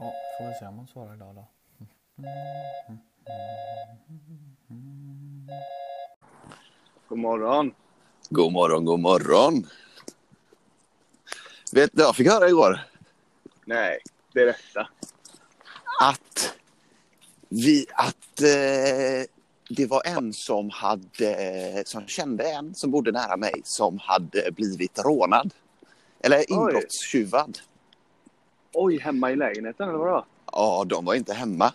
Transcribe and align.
Ja, 0.00 0.14
får 0.38 0.48
vi 0.48 0.54
se 0.54 0.66
om 0.66 0.76
hon 0.76 0.86
svarar 0.86 1.14
idag 1.14 1.34
då. 1.34 1.46
God 7.08 7.18
morgon. 7.18 7.74
God 8.28 8.52
morgon, 8.52 8.84
god 8.84 9.00
morgon. 9.00 9.66
Vet 11.72 11.90
du, 11.92 12.02
jag 12.02 12.16
fick 12.16 12.28
höra 12.28 12.48
igår 12.48 12.80
Nej, 13.64 13.98
berätta. 14.34 14.88
att, 16.00 16.54
vi, 17.48 17.86
att 17.94 18.40
eh, 18.40 19.26
det 19.68 19.86
var 19.86 20.02
en 20.06 20.32
som, 20.32 20.70
hade, 20.70 21.82
som 21.86 22.06
kände 22.06 22.50
en 22.52 22.74
som 22.74 22.90
bodde 22.90 23.12
nära 23.12 23.36
mig 23.36 23.60
som 23.64 23.98
hade 23.98 24.52
blivit 24.52 24.98
rånad. 24.98 25.54
Eller 26.20 26.52
inbrottstjuvad. 26.52 27.58
Oj, 28.72 28.98
hemma 28.98 29.30
i 29.30 29.36
lägenheten 29.36 29.88
eller 29.88 29.98
vadå? 29.98 30.26
Ja, 30.52 30.84
de 30.86 31.04
var 31.04 31.14
inte 31.14 31.34
hemma. 31.34 31.72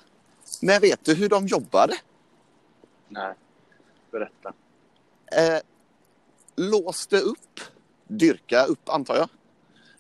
Men 0.62 0.82
vet 0.82 1.06
du 1.06 1.14
hur 1.14 1.30
de 1.30 1.48
jobbade? 1.48 1.94
Nej, 3.08 3.34
berätta. 4.12 4.54
Eh, 5.38 5.60
låste 6.56 7.20
upp, 7.20 7.60
dyrka 8.08 8.66
upp 8.66 8.90
antar 8.90 9.16
jag. 9.16 9.30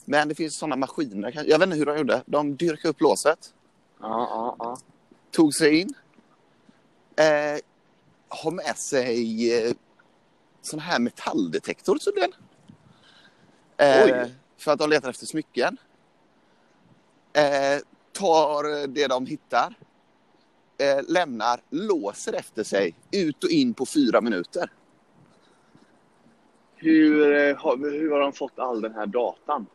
Men 0.05 0.27
det 0.27 0.35
finns 0.35 0.57
sådana 0.57 0.75
maskiner. 0.75 1.43
Jag 1.47 1.59
vet 1.59 1.67
inte 1.67 1.77
hur 1.77 1.85
de 1.85 1.97
gjorde. 1.97 2.21
De 2.25 2.55
dyrkade 2.55 2.89
upp 2.89 3.01
låset. 3.01 3.53
Ja, 3.99 4.27
ja, 4.29 4.55
ja. 4.59 4.77
tog 5.31 5.53
sig 5.53 5.79
in. 5.79 5.93
Eh, 7.15 7.59
har 8.27 8.51
med 8.51 8.77
sig 8.77 9.53
eh, 9.53 9.73
sån 10.61 10.79
här 10.79 10.99
metalldetektor 10.99 11.97
tydligen. 11.97 12.33
Eh, 13.77 14.03
Oj. 14.05 14.35
för 14.57 14.71
att 14.71 14.79
de 14.79 14.89
letar 14.89 15.09
efter 15.09 15.25
smycken. 15.25 15.77
Eh, 17.35 17.79
tar 18.11 18.87
det 18.87 19.07
de 19.07 19.25
hittar. 19.25 19.75
Eh, 20.77 21.03
lämnar, 21.07 21.61
låser 21.69 22.33
efter 22.33 22.63
sig 22.63 22.95
ut 23.11 23.43
och 23.43 23.49
in 23.49 23.73
på 23.73 23.85
fyra 23.85 24.21
minuter. 24.21 24.71
Hur, 26.75 27.33
eh, 27.35 27.57
har, 27.57 27.77
hur 27.77 28.11
har 28.11 28.19
de 28.19 28.33
fått 28.33 28.59
all 28.59 28.81
den 28.81 28.93
här 28.93 29.05
datan? 29.05 29.65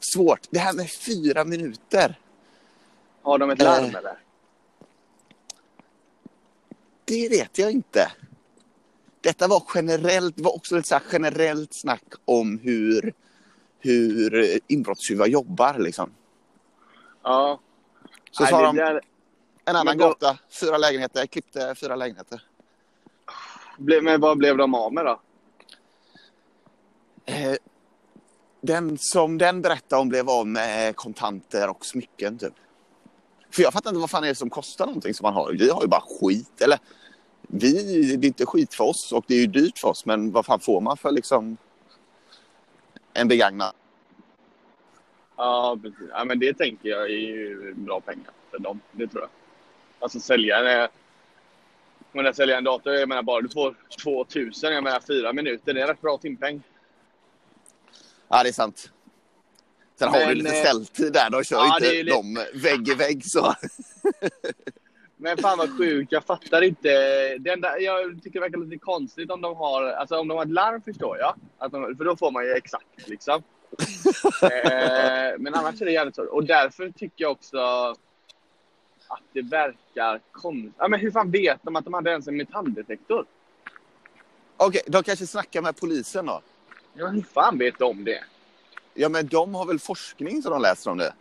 Svårt. 0.00 0.40
Det 0.50 0.58
här 0.58 0.72
med 0.72 0.90
fyra 0.90 1.44
minuter. 1.44 2.18
Har 3.22 3.38
de 3.38 3.50
ett 3.50 3.58
larm 3.62 3.84
Eh. 3.84 3.94
eller? 3.94 4.18
Det 7.04 7.28
vet 7.28 7.58
jag 7.58 7.70
inte. 7.72 8.12
Detta 9.20 9.48
var 9.48 9.62
generellt, 9.74 10.40
var 10.40 10.56
också 10.56 10.78
ett 10.78 10.86
så 10.86 10.98
generellt 11.12 11.74
snack 11.74 12.04
om 12.24 12.58
hur, 12.58 13.12
hur 13.78 14.60
inbrottstjuvar 14.66 15.26
jobbar. 15.26 15.78
Liksom. 15.78 16.10
Ja. 17.22 17.60
Så 18.30 18.42
Nej, 18.42 18.50
sa 18.50 18.62
de 18.62 18.76
där 18.76 19.00
en 19.64 19.76
annan 19.76 19.98
då- 19.98 20.06
gata, 20.08 20.38
fyra 20.60 20.78
lägenheter, 20.78 21.26
klippte 21.26 21.74
fyra 21.74 21.96
lägenheter. 21.96 22.42
men 24.02 24.20
vad 24.20 24.38
blev 24.38 24.56
de 24.56 24.74
av 24.74 24.92
med 24.92 25.04
då? 25.04 25.20
Eh, 27.26 27.54
den 28.60 28.98
som 29.00 29.38
den 29.38 29.62
berättade 29.62 30.02
om 30.02 30.08
blev 30.08 30.30
av 30.30 30.46
med 30.46 30.96
kontanter 30.96 31.68
och 31.70 31.86
smycken 31.86 32.38
typ. 32.38 32.54
För 33.50 33.62
jag 33.62 33.72
fattar 33.72 33.90
inte 33.90 34.00
vad 34.00 34.10
fan 34.10 34.24
är 34.24 34.28
det 34.28 34.34
som 34.34 34.50
kostar 34.50 34.86
någonting 34.86 35.14
som 35.14 35.24
man 35.24 35.34
har. 35.34 35.52
Vi 35.52 35.70
har 35.70 35.82
ju 35.82 35.88
bara 35.88 36.04
skit. 36.20 36.60
Eller 36.60 36.78
vi, 37.40 37.72
det 38.16 38.26
är 38.26 38.28
inte 38.28 38.46
skit 38.46 38.74
för 38.74 38.84
oss 38.84 39.12
och 39.12 39.24
det 39.28 39.34
är 39.34 39.38
ju 39.40 39.46
dyrt 39.46 39.78
för 39.78 39.88
oss. 39.88 40.06
Men 40.06 40.32
vad 40.32 40.46
fan 40.46 40.60
får 40.60 40.80
man 40.80 40.96
för 40.96 41.10
liksom 41.10 41.56
en 43.12 43.28
begagnad? 43.28 43.72
Ja, 45.36 45.78
precis. 45.82 46.08
Ja, 46.10 46.24
men 46.24 46.38
det 46.38 46.54
tänker 46.54 46.88
jag 46.88 47.02
är 47.02 47.16
ju 47.16 47.74
bra 47.74 48.00
pengar 48.00 48.30
för 48.50 48.58
dem. 48.58 48.80
Det 48.92 49.06
tror 49.06 49.22
jag. 49.22 49.30
Alltså 49.98 50.20
sälja 50.20 50.82
en... 50.82 50.88
Om 52.14 52.24
jag 52.24 52.36
säljer 52.36 52.58
en 52.58 52.64
dator, 52.64 52.94
jag 52.94 53.08
menar 53.08 53.22
bara 53.22 53.40
du 53.40 53.48
får 53.48 53.74
2000, 54.02 54.72
jag 54.72 54.84
menar 54.84 55.00
fyra 55.00 55.32
minuter, 55.32 55.74
det 55.74 55.80
är 55.80 55.82
en 55.82 55.88
rätt 55.88 56.00
bra 56.00 56.18
timpeng. 56.18 56.62
Ja, 58.28 58.42
det 58.42 58.48
är 58.48 58.52
sant. 58.52 58.92
Sen 59.98 60.08
har 60.08 60.18
Men, 60.18 60.28
vi 60.28 60.34
lite 60.34 60.56
eh, 60.56 60.64
ställtid 60.64 61.12
där. 61.12 61.30
De 61.30 61.44
kör 61.44 61.56
ja, 61.56 61.76
är 61.76 61.84
inte 61.84 61.96
ju 61.96 62.02
de 62.02 62.34
vägg 62.54 62.88
i 62.88 62.94
vägg 62.94 63.24
så. 63.24 63.54
Men 65.16 65.38
fan 65.38 65.58
vad 65.58 65.78
sjukt, 65.78 66.12
jag 66.12 66.24
fattar 66.24 66.62
inte. 66.62 66.88
Det 67.38 67.50
enda, 67.50 67.78
jag 67.78 68.22
tycker 68.22 68.40
det 68.40 68.40
verkar 68.40 68.58
lite 68.58 68.78
konstigt 68.78 69.30
om 69.30 69.40
de 69.40 69.56
har, 69.56 69.84
alltså 69.84 70.18
om 70.18 70.28
de 70.28 70.36
har 70.36 70.44
ett 70.44 70.50
larm 70.50 70.82
förstår 70.82 71.18
jag. 71.18 71.34
Att 71.58 71.72
de, 71.72 71.96
för 71.96 72.04
då 72.04 72.16
får 72.16 72.30
man 72.30 72.44
ju 72.44 72.52
exakt 72.52 73.08
liksom. 73.08 73.42
Eh, 74.42 75.38
men 75.38 75.54
annars 75.54 75.80
är 75.80 75.84
det 75.84 75.92
jävligt 75.92 76.14
svårt. 76.14 76.28
Och 76.28 76.44
därför 76.44 76.90
tycker 76.90 77.24
jag 77.24 77.32
också 77.32 77.58
att 79.08 79.22
det 79.32 79.42
verkar 79.42 80.20
konstigt. 80.32 80.72
Ja, 80.78 80.88
men 80.88 81.00
hur 81.00 81.10
fan 81.10 81.30
vet 81.30 81.58
de 81.62 81.76
att 81.76 81.84
de 81.84 81.94
hade 81.94 82.10
ens 82.10 82.28
en 82.28 82.36
metalldetektor? 82.36 83.26
Okej, 84.56 84.82
de 84.86 85.02
kanske 85.02 85.26
snackar 85.26 85.62
med 85.62 85.76
polisen 85.80 86.26
då. 86.26 86.40
Ja, 86.94 87.06
hur 87.06 87.22
fan 87.22 87.58
vet 87.58 87.78
de 87.78 88.04
det? 88.04 88.24
Ja, 88.94 89.08
men 89.08 89.26
de 89.26 89.54
har 89.54 89.66
väl 89.66 89.78
forskning 89.78 90.42
som 90.42 90.52
de 90.52 90.62
läser 90.62 90.90
om 90.90 90.98
det. 90.98 91.14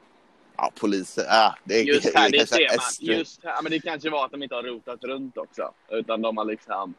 Ja, 0.57 0.71
polisen. 0.79 1.25
Ja, 1.27 1.55
det 1.63 1.79
är, 1.79 1.83
Just 1.83 2.15
här, 2.15 2.29
det 2.29 2.37
kanske 2.37 2.79
ser 2.79 3.07
man. 3.07 3.17
Just 3.17 3.43
här, 3.43 3.61
men 3.61 3.71
det 3.71 3.79
kanske 3.79 4.09
var 4.09 4.25
att 4.25 4.31
de 4.31 4.43
inte 4.43 4.55
har 4.55 4.63
rotat 4.63 5.03
runt 5.03 5.37
också. 5.37 5.73
Utan 5.89 6.21
de 6.21 6.37
har 6.37 6.45
liksom... 6.45 6.93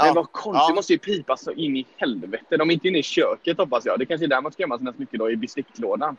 Ja, 0.00 0.06
Men 0.06 0.14
vad 0.14 0.32
konstigt, 0.32 0.68
det 0.68 0.74
måste 0.74 0.92
ju 0.92 0.98
pipa 0.98 1.36
så 1.36 1.52
in 1.52 1.76
i 1.76 1.86
helvete. 1.96 2.56
De 2.56 2.70
är 2.70 2.74
inte 2.74 2.88
inne 2.88 2.98
i 2.98 3.02
köket 3.02 3.58
hoppas 3.58 3.84
jag. 3.84 3.98
Det 3.98 4.06
kanske 4.06 4.26
är 4.26 4.28
där 4.28 4.40
man 4.40 4.52
ska 4.52 4.62
gömma 4.62 4.78
sina 4.78 4.92
smycken 4.92 5.18
då, 5.18 5.30
i 5.30 5.36
besticklådan. 5.36 6.16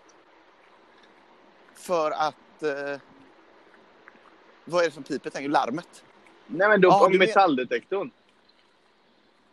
För 1.76 2.12
att... 2.12 2.64
Eh, 2.64 3.02
vad 4.66 4.82
är 4.82 4.86
det 4.86 4.94
som 4.94 5.04
piper? 5.04 5.30
Tänker 5.30 5.50
du? 5.50 5.54
Larmet? 5.54 6.04
Nej 6.48 6.70
men 6.70 6.82
då, 6.82 6.90
Ja, 6.90 7.06
om 7.06 7.18
metalldetektorn. 7.18 8.12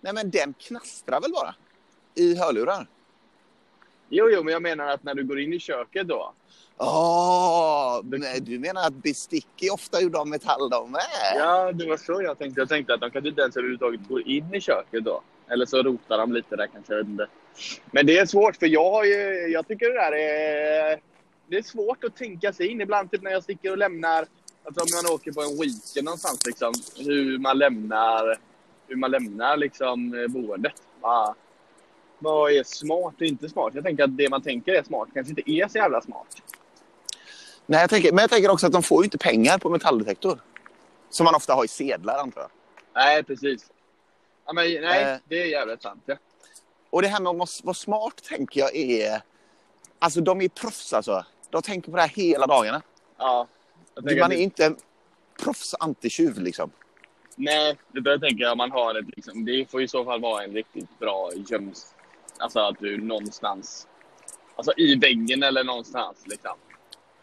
Nej, 0.00 0.12
men 0.12 0.31
den 0.31 0.55
knastrar 0.59 1.21
väl 1.21 1.33
bara? 1.33 1.55
I 2.15 2.39
hörlurar? 2.39 2.87
Jo, 4.09 4.29
jo, 4.33 4.43
men 4.43 4.53
jag 4.53 4.63
menar 4.63 4.87
att 4.87 5.05
när 5.05 5.15
du 5.15 5.25
går 5.25 5.41
in 5.41 5.53
i 5.53 5.59
köket 5.59 6.09
då. 6.09 6.33
Åh, 6.77 8.01
nej, 8.05 8.41
du 8.41 8.59
menar 8.59 8.87
att 8.87 8.95
bestick 8.95 9.63
är 9.63 9.73
ofta 9.73 10.01
gjorda 10.01 10.19
av 10.19 10.29
metall 10.29 10.71
de 10.71 10.91
med? 10.91 11.01
Ja, 11.37 11.73
det 11.73 11.87
var 11.87 11.97
så 11.97 12.23
jag 12.23 12.39
tänkte. 12.39 12.61
Jag 12.61 12.69
tänkte 12.69 12.95
att 12.95 13.01
de 13.01 13.11
kanske 13.11 13.29
inte 13.29 13.41
ens 13.41 13.57
överhuvudtaget 13.57 14.09
går 14.09 14.29
in 14.29 14.55
i 14.55 14.61
köket 14.61 15.05
då. 15.05 15.23
Eller 15.51 15.67
så 15.67 15.83
rotar 15.83 16.19
de 16.19 16.33
lite 16.33 16.57
där 16.57 16.67
kanske, 16.67 16.95
jag 16.95 17.07
inte. 17.07 17.27
Men 17.91 18.07
det 18.07 18.19
är 18.19 18.27
svårt 18.27 18.57
för 18.57 18.67
jag 18.67 18.91
har 18.91 19.05
ju, 19.05 19.49
jag 19.53 19.69
tycker 19.69 19.87
det 19.87 19.95
där 19.95 20.13
är... 20.13 21.01
Det 21.51 21.57
är 21.57 21.63
svårt 21.63 22.05
att 22.05 22.17
tänka 22.17 22.53
sig 22.53 22.67
in 22.67 22.81
ibland 22.81 23.11
typ 23.11 23.23
när 23.23 23.31
jag 23.31 23.43
sticker 23.43 23.71
och 23.71 23.79
lämnar, 23.79 24.27
alltså 24.65 24.81
om 24.81 24.89
man 25.05 25.15
åker 25.15 25.33
på 25.33 25.41
en 25.41 25.61
weekend 25.61 26.05
någonstans 26.05 26.47
liksom, 26.47 26.73
hur 26.97 27.39
man 27.39 27.59
lämnar, 27.59 28.39
hur 28.89 28.97
man 28.97 29.11
lämnar 29.11 29.57
liksom 29.57 30.27
boendet. 30.29 30.73
Vad, 31.01 31.35
vad 32.19 32.53
är 32.53 32.62
smart 32.62 33.15
och 33.15 33.23
inte 33.23 33.49
smart? 33.49 33.75
Jag 33.75 33.84
tänker 33.84 34.05
att 34.05 34.17
det 34.17 34.29
man 34.31 34.43
tänker 34.43 34.73
är 34.73 34.83
smart 34.83 35.09
kanske 35.15 35.31
inte 35.31 35.51
är 35.51 35.69
så 35.69 35.79
jävla 35.79 36.01
smart. 36.01 36.43
Nej, 37.67 37.81
jag 37.81 37.91
tänker, 37.91 38.12
men 38.12 38.23
jag 38.23 38.31
tänker 38.31 38.51
också 38.51 38.67
att 38.67 38.73
de 38.73 38.83
får 38.83 39.03
ju 39.03 39.05
inte 39.05 39.19
pengar 39.19 39.59
på 39.59 39.71
metalldetektor. 39.71 40.41
Som 41.11 41.25
man 41.25 41.34
ofta 41.34 41.55
har 41.55 41.65
i 41.65 41.69
sedlar, 41.69 42.19
antar 42.19 42.41
jag. 42.41 42.51
Nej, 42.95 43.23
precis. 43.23 43.67
Ja, 44.47 44.53
men, 44.53 44.65
nej, 44.65 45.03
Eh. 45.05 45.17
det 45.28 45.43
är 45.43 45.47
jävligt 45.47 45.83
sant. 45.83 46.03
Ja. 46.07 46.15
Och 46.91 47.03
det 47.03 47.09
här 47.09 47.21
med 47.21 47.31
att 47.43 47.61
vara- 47.65 47.75
smart, 47.75 48.23
tänker 48.28 48.61
jag, 48.61 48.77
är... 48.77 49.23
Alltså, 49.99 50.21
de 50.21 50.41
är 50.41 50.49
proffs, 50.49 50.93
alltså. 50.93 51.25
De 51.51 51.62
tänker 51.62 51.91
på 51.91 51.97
det 51.97 52.03
här 52.03 52.09
hela 52.09 52.47
dagarna. 52.47 52.83
Ja. 53.19 53.47
Man 54.03 54.09
är 54.15 54.28
det- 54.28 54.37
inte 54.37 54.65
en 54.67 54.77
proffs 55.43 55.75
anti-tjuv, 55.81 56.41
liksom. 56.41 56.71
Nej, 57.37 57.77
det 57.93 58.01
där 58.01 58.19
tänker 58.19 58.45
jag 58.45 58.57
man 58.57 58.71
har 58.71 58.95
ett 58.95 59.07
liksom, 59.17 59.45
det 59.45 59.71
får 59.71 59.83
i 59.83 59.89
så 59.89 60.05
fall 60.05 60.21
vara 60.21 60.45
en 60.45 60.53
riktigt 60.53 60.99
bra 60.99 61.31
göms... 61.51 61.95
Alltså 62.38 62.60
att 62.60 62.78
du 62.78 62.99
någonstans, 63.00 63.88
alltså 64.56 64.72
i 64.76 64.94
väggen 64.94 65.43
eller 65.43 65.65
någonstans 65.65 66.25
liksom, 66.26 66.56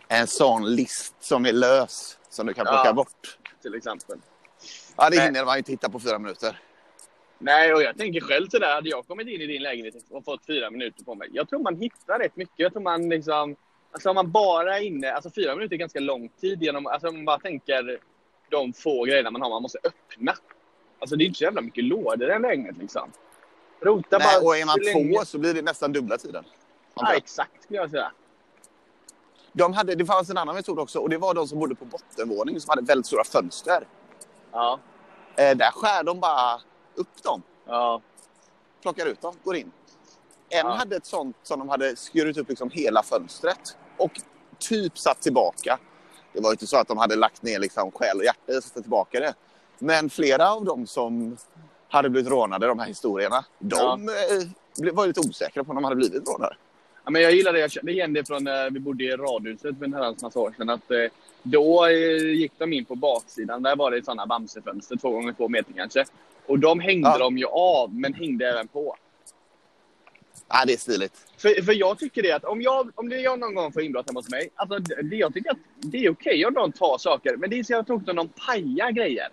En 0.07 0.28
sån 0.28 0.75
list 0.75 1.16
som 1.19 1.45
är 1.45 1.53
lös, 1.53 2.17
som 2.29 2.47
du 2.47 2.53
kan 2.53 2.66
plocka 2.66 2.81
Ja. 2.85 2.93
bort. 2.93 3.37
till 3.61 3.75
exempel. 3.75 4.17
Ja, 4.97 5.09
det 5.09 5.22
hinner 5.22 5.45
man 5.45 5.55
ju 5.55 5.57
inte 5.57 5.72
hitta 5.72 5.90
på 5.90 5.99
fyra 5.99 6.19
minuter. 6.19 6.59
Nej, 7.37 7.73
och 7.73 7.81
jag 7.84 7.97
tänker 7.97 8.22
själv 8.22 8.47
sådär, 8.49 8.73
hade 8.75 8.90
jag 8.90 9.07
kommit 9.07 9.28
in 9.28 9.41
i 9.41 9.45
din 9.47 9.61
lägenhet 9.63 9.95
och 10.09 10.25
fått 10.25 10.45
fyra 10.45 10.69
minuter 10.72 11.03
på 11.03 11.16
mig. 11.16 11.29
Jag 11.31 11.49
tror 11.49 11.59
man 11.59 11.75
hittar 11.75 12.19
rätt 12.19 12.35
mycket. 12.35 12.53
Jag 12.59 12.73
tror 12.73 12.81
man 12.84 13.09
liksom, 13.09 13.55
alltså 13.91 14.09
om 14.09 14.16
man 14.16 14.31
bara 14.31 14.78
är 14.78 14.81
inne, 14.81 15.11
alltså 15.13 15.29
fyra 15.35 15.55
minuter 15.55 15.73
är 15.75 15.78
ganska 15.78 15.99
lång 15.99 16.29
tid 16.29 16.63
genom, 16.63 16.87
alltså 16.87 17.07
om 17.07 17.16
man 17.16 17.25
bara 17.25 17.40
tänker 17.40 17.99
de 18.49 18.73
få 18.73 19.03
grejerna 19.05 19.31
man 19.31 19.41
har, 19.41 19.49
man 19.49 19.61
måste 19.61 19.79
öppna. 19.84 20.34
Alltså 20.99 21.16
det 21.16 21.23
är 21.23 21.25
inte 21.25 21.37
så 21.37 21.43
jävla 21.43 21.61
mycket 21.61 21.84
lådor 21.84 22.29
i 22.29 22.34
en 22.34 22.41
lägenhet 22.41 22.78
liksom. 22.78 23.11
Rota 23.81 24.17
Nej, 24.17 24.27
bara 24.39 24.45
och 24.47 24.57
är 24.57 24.66
man 24.66 24.73
så 24.75 24.83
länge- 24.83 25.16
två 25.19 25.25
så 25.25 25.37
blir 25.37 25.53
det 25.53 25.61
nästan 25.61 25.93
dubbla 25.93 26.17
tiden. 26.17 26.43
Ja, 26.95 27.13
exakt 27.13 27.63
skulle 27.63 27.79
jag 27.79 27.89
säga. 27.89 28.11
De 29.53 29.73
hade, 29.73 29.95
det 29.95 30.05
fanns 30.05 30.29
en 30.29 30.37
annan 30.37 30.55
metod 30.55 30.79
också 30.79 30.99
och 30.99 31.09
det 31.09 31.17
var 31.17 31.33
de 31.33 31.47
som 31.47 31.59
bodde 31.59 31.75
på 31.75 31.85
bottenvåningen 31.85 32.61
som 32.61 32.69
hade 32.69 32.81
väldigt 32.81 33.05
stora 33.05 33.23
fönster. 33.23 33.87
Ja, 34.51 34.79
Eh, 35.37 35.57
där 35.57 35.72
skär 35.72 36.03
de 36.03 36.19
bara 36.19 36.61
upp 36.95 37.23
dem, 37.23 37.41
ja, 37.66 38.01
plockar 38.81 39.05
ut 39.05 39.22
dem, 39.22 39.35
går 39.43 39.55
in. 39.55 39.72
En 40.49 40.57
Ja. 40.67 40.69
hade 40.73 40.95
ett 40.95 41.05
sånt 41.05 41.37
som 41.43 41.59
de 41.59 41.69
hade 41.69 41.95
skurit 41.95 42.37
upp 42.37 42.49
liksom 42.49 42.69
hela 42.69 43.03
fönstret. 43.03 43.78
Och 43.97 44.11
typ 44.59 44.97
satt 44.97 45.21
tillbaka. 45.21 45.79
Det 46.33 46.41
var 46.41 46.51
inte 46.51 46.67
så 46.67 46.78
att 46.78 46.87
de 46.87 46.97
hade 46.97 47.16
lagt 47.16 47.41
ner 47.43 47.59
liksom 47.59 47.91
själ 47.91 48.17
och 48.17 48.23
hjärta 48.23 48.51
i 48.51 48.57
att 48.57 48.63
sätta 48.63 48.81
tillbaka 48.81 49.19
det. 49.19 49.33
Men 49.79 50.09
flera 50.09 50.51
av 50.51 50.66
dem 50.66 50.87
som 50.87 51.37
hade 51.90 52.09
blivit 52.09 52.32
rånade, 52.32 52.67
de 52.67 52.79
här 52.79 52.87
historierna, 52.87 53.46
de 53.59 54.09
eh, 54.09 54.16
blev- 54.82 54.93
var 54.96 55.08
lite 55.08 55.20
osäkra 55.20 55.64
på 55.64 55.70
om 55.70 55.76
de 55.76 55.84
hade 55.84 55.96
blivit 55.96 56.28
rånade. 56.28 56.55
Ja, 57.03 57.11
men 57.11 57.22
jag 57.22 57.32
gillar 57.32 57.53
det. 57.53 57.59
Jag 57.59 57.72
kände 57.72 57.91
igen 57.91 58.14
det 58.14 58.28
från 58.28 58.43
när 58.43 58.70
vi 58.70 58.79
bodde 58.79 59.03
i 59.03 59.11
radhuset 59.11 59.78
för 59.78 59.85
en 59.85 59.93
herrans 59.93 60.22
massa 60.22 60.40
år 60.40 60.53
sedan. 60.58 60.70
Att, 60.70 60.91
eh, 60.91 60.97
då 61.43 61.85
eh, 61.85 62.17
gick 62.34 62.52
de 62.58 62.73
in 62.73 62.85
på 62.85 62.96
baksidan. 62.96 63.64
Där 63.64 63.76
var 63.76 63.91
det 63.91 64.05
sådana 64.05 64.26
Bamsefönster, 64.26 64.96
två 64.96 65.09
gånger 65.09 65.34
två 65.34 65.47
meter 65.49 65.73
kanske. 65.73 66.05
Och 66.46 66.59
de 66.59 66.79
hängde 66.79 67.08
Ja. 67.09 67.17
de 67.17 67.37
ju 67.37 67.46
av, 67.46 67.93
men 67.93 68.14
hängde 68.14 68.49
även 68.49 68.67
på. 68.67 68.96
Ja, 70.47 70.64
det 70.67 70.73
är 70.73 70.78
stiligt. 70.78 71.14
För, 71.38 71.61
för 71.64 71.73
jag 71.73 71.99
tycker 71.99 72.23
det 72.23 72.31
att 72.31 72.43
om, 72.46 72.61
jag, 72.61 72.91
om 72.96 73.09
det 73.09 73.16
är 73.16 73.20
jag 73.23 73.40
någon 73.40 73.55
gång 73.55 73.72
får 73.72 73.81
inbrott 73.81 74.08
hemma 74.09 74.20
hos 74.20 74.29
mig. 74.29 74.49
Alltså, 74.55 74.79
det, 74.79 75.16
jag 75.16 75.34
tycker 75.34 75.52
att 75.52 75.58
det 75.79 76.05
är 76.05 76.11
okej 76.11 76.46
om 76.46 76.53
de 76.53 76.72
tar 76.72 76.97
saker. 76.97 77.35
Men 77.38 77.49
det 77.49 77.59
är 77.59 77.64
så 77.64 77.73
jävla 77.73 77.84
tråkigt 77.84 78.09
om 78.09 78.16
de 78.16 78.28
pajar 78.28 78.91
grejer. 78.91 79.28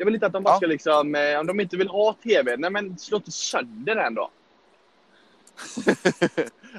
Jag 0.00 0.04
vill 0.04 0.14
inte 0.14 0.26
att 0.26 0.32
de 0.32 0.42
bara 0.42 0.54
Ja. 0.54 0.56
ska 0.56 0.66
liksom, 0.66 1.14
eh, 1.14 1.40
om 1.40 1.46
de 1.46 1.60
inte 1.60 1.76
vill 1.76 1.88
ha 1.88 2.12
TV, 2.12 2.56
nej 2.56 2.70
men 2.70 2.98
slå 2.98 3.16
inte 3.16 3.30
sönder 3.32 3.94
den 3.94 4.14
då. 4.14 4.30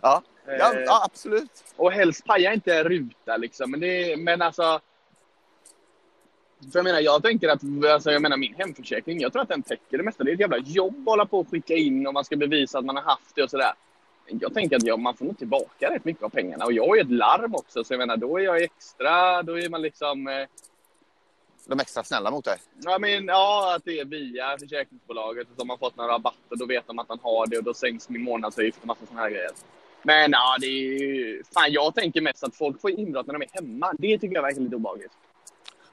Ja, 0.01 0.21
ja, 0.45 0.73
Eh, 0.73 0.81
ja 0.85 1.03
absolut. 1.05 1.63
Och 1.75 1.91
helst 1.91 2.25
paja 2.25 2.53
inte 2.53 2.75
en 2.75 2.83
ruta 2.83 3.37
liksom. 3.37 3.71
Men, 3.71 3.79
det, 3.79 4.17
men 4.17 4.41
alltså. 4.41 4.79
För 6.71 6.79
jag 6.79 6.83
menar, 6.83 6.99
jag 6.99 7.23
tänker 7.23 7.49
att, 7.49 7.61
alltså 7.93 8.11
jag 8.11 8.21
menar 8.21 8.37
min 8.37 8.53
hemförsäkring, 8.57 9.19
jag 9.19 9.33
tror 9.33 9.41
att 9.41 9.49
den 9.49 9.61
täcker 9.63 9.97
det 9.97 10.03
mesta. 10.03 10.23
Det 10.23 10.31
är 10.31 10.33
ett 10.33 10.39
jävla 10.39 10.57
jobb 10.57 10.99
att 10.99 11.11
hålla 11.11 11.25
på 11.25 11.39
och 11.39 11.49
skicka 11.49 11.73
in 11.73 12.07
och 12.07 12.13
man 12.13 12.25
ska 12.25 12.35
bevisa 12.35 12.79
att 12.79 12.85
man 12.85 12.95
har 12.95 13.03
haft 13.03 13.35
det 13.35 13.43
och 13.43 13.49
sådär. 13.49 13.71
Jag 14.27 14.53
tänker 14.53 14.75
att 14.75 14.83
jag, 14.83 14.99
man 14.99 15.17
får 15.17 15.25
nog 15.25 15.37
tillbaka 15.37 15.89
rätt 15.89 16.05
mycket 16.05 16.23
av 16.23 16.29
pengarna. 16.29 16.65
Och 16.65 16.73
jag 16.73 16.87
har 16.87 16.95
ju 16.95 17.01
ett 17.01 17.11
larm 17.11 17.55
också, 17.55 17.83
så 17.83 17.93
jag 17.93 17.97
menar, 17.99 18.17
då 18.17 18.37
är 18.37 18.43
jag 18.43 18.61
extra, 18.63 19.43
då 19.43 19.59
är 19.59 19.69
man 19.69 19.81
liksom... 19.81 20.27
Eh, 20.27 20.47
De 21.69 21.79
är 21.79 21.83
extra 21.83 22.03
snälla 22.03 22.31
mot 22.31 22.45
dig. 22.45 22.57
ja, 22.83 22.97
men, 22.99 23.25
ja, 23.25 23.75
att 23.75 23.85
det 23.85 23.99
är 23.99 24.05
via 24.05 24.57
försäkringsbolaget 24.59 25.47
och 25.47 25.53
så 25.55 25.61
har 25.61 25.65
man 25.65 25.77
fått 25.79 25.97
några 25.97 26.13
rabatter, 26.13 26.55
då 26.55 26.65
vet 26.65 26.87
de 26.87 26.99
att 26.99 27.09
man 27.09 27.19
har 27.23 27.47
det 27.47 27.57
och 27.57 27.63
då 27.63 27.73
sänks 27.73 28.09
min 28.09 28.23
månadsavgift 28.23 28.77
och 28.81 28.87
massa 28.87 29.05
sådana 29.05 29.21
här 29.21 29.29
grejer. 29.29 29.51
Men 30.03 30.31
ja, 30.31 30.57
det 30.59 30.67
är 30.67 30.69
ju... 31.03 31.43
Fan, 31.53 31.71
jag 31.71 31.95
tänker 31.95 32.21
mest 32.21 32.43
att 32.43 32.55
folk 32.55 32.81
får 32.81 32.91
inbrott 32.91 33.27
när 33.27 33.33
de 33.33 33.41
är 33.41 33.49
hemma. 33.51 33.93
Det 33.99 34.17
tycker 34.19 34.35
jag 34.35 34.41
verkar 34.41 34.61
lite 34.61 34.75
obehagligt. 34.75 35.11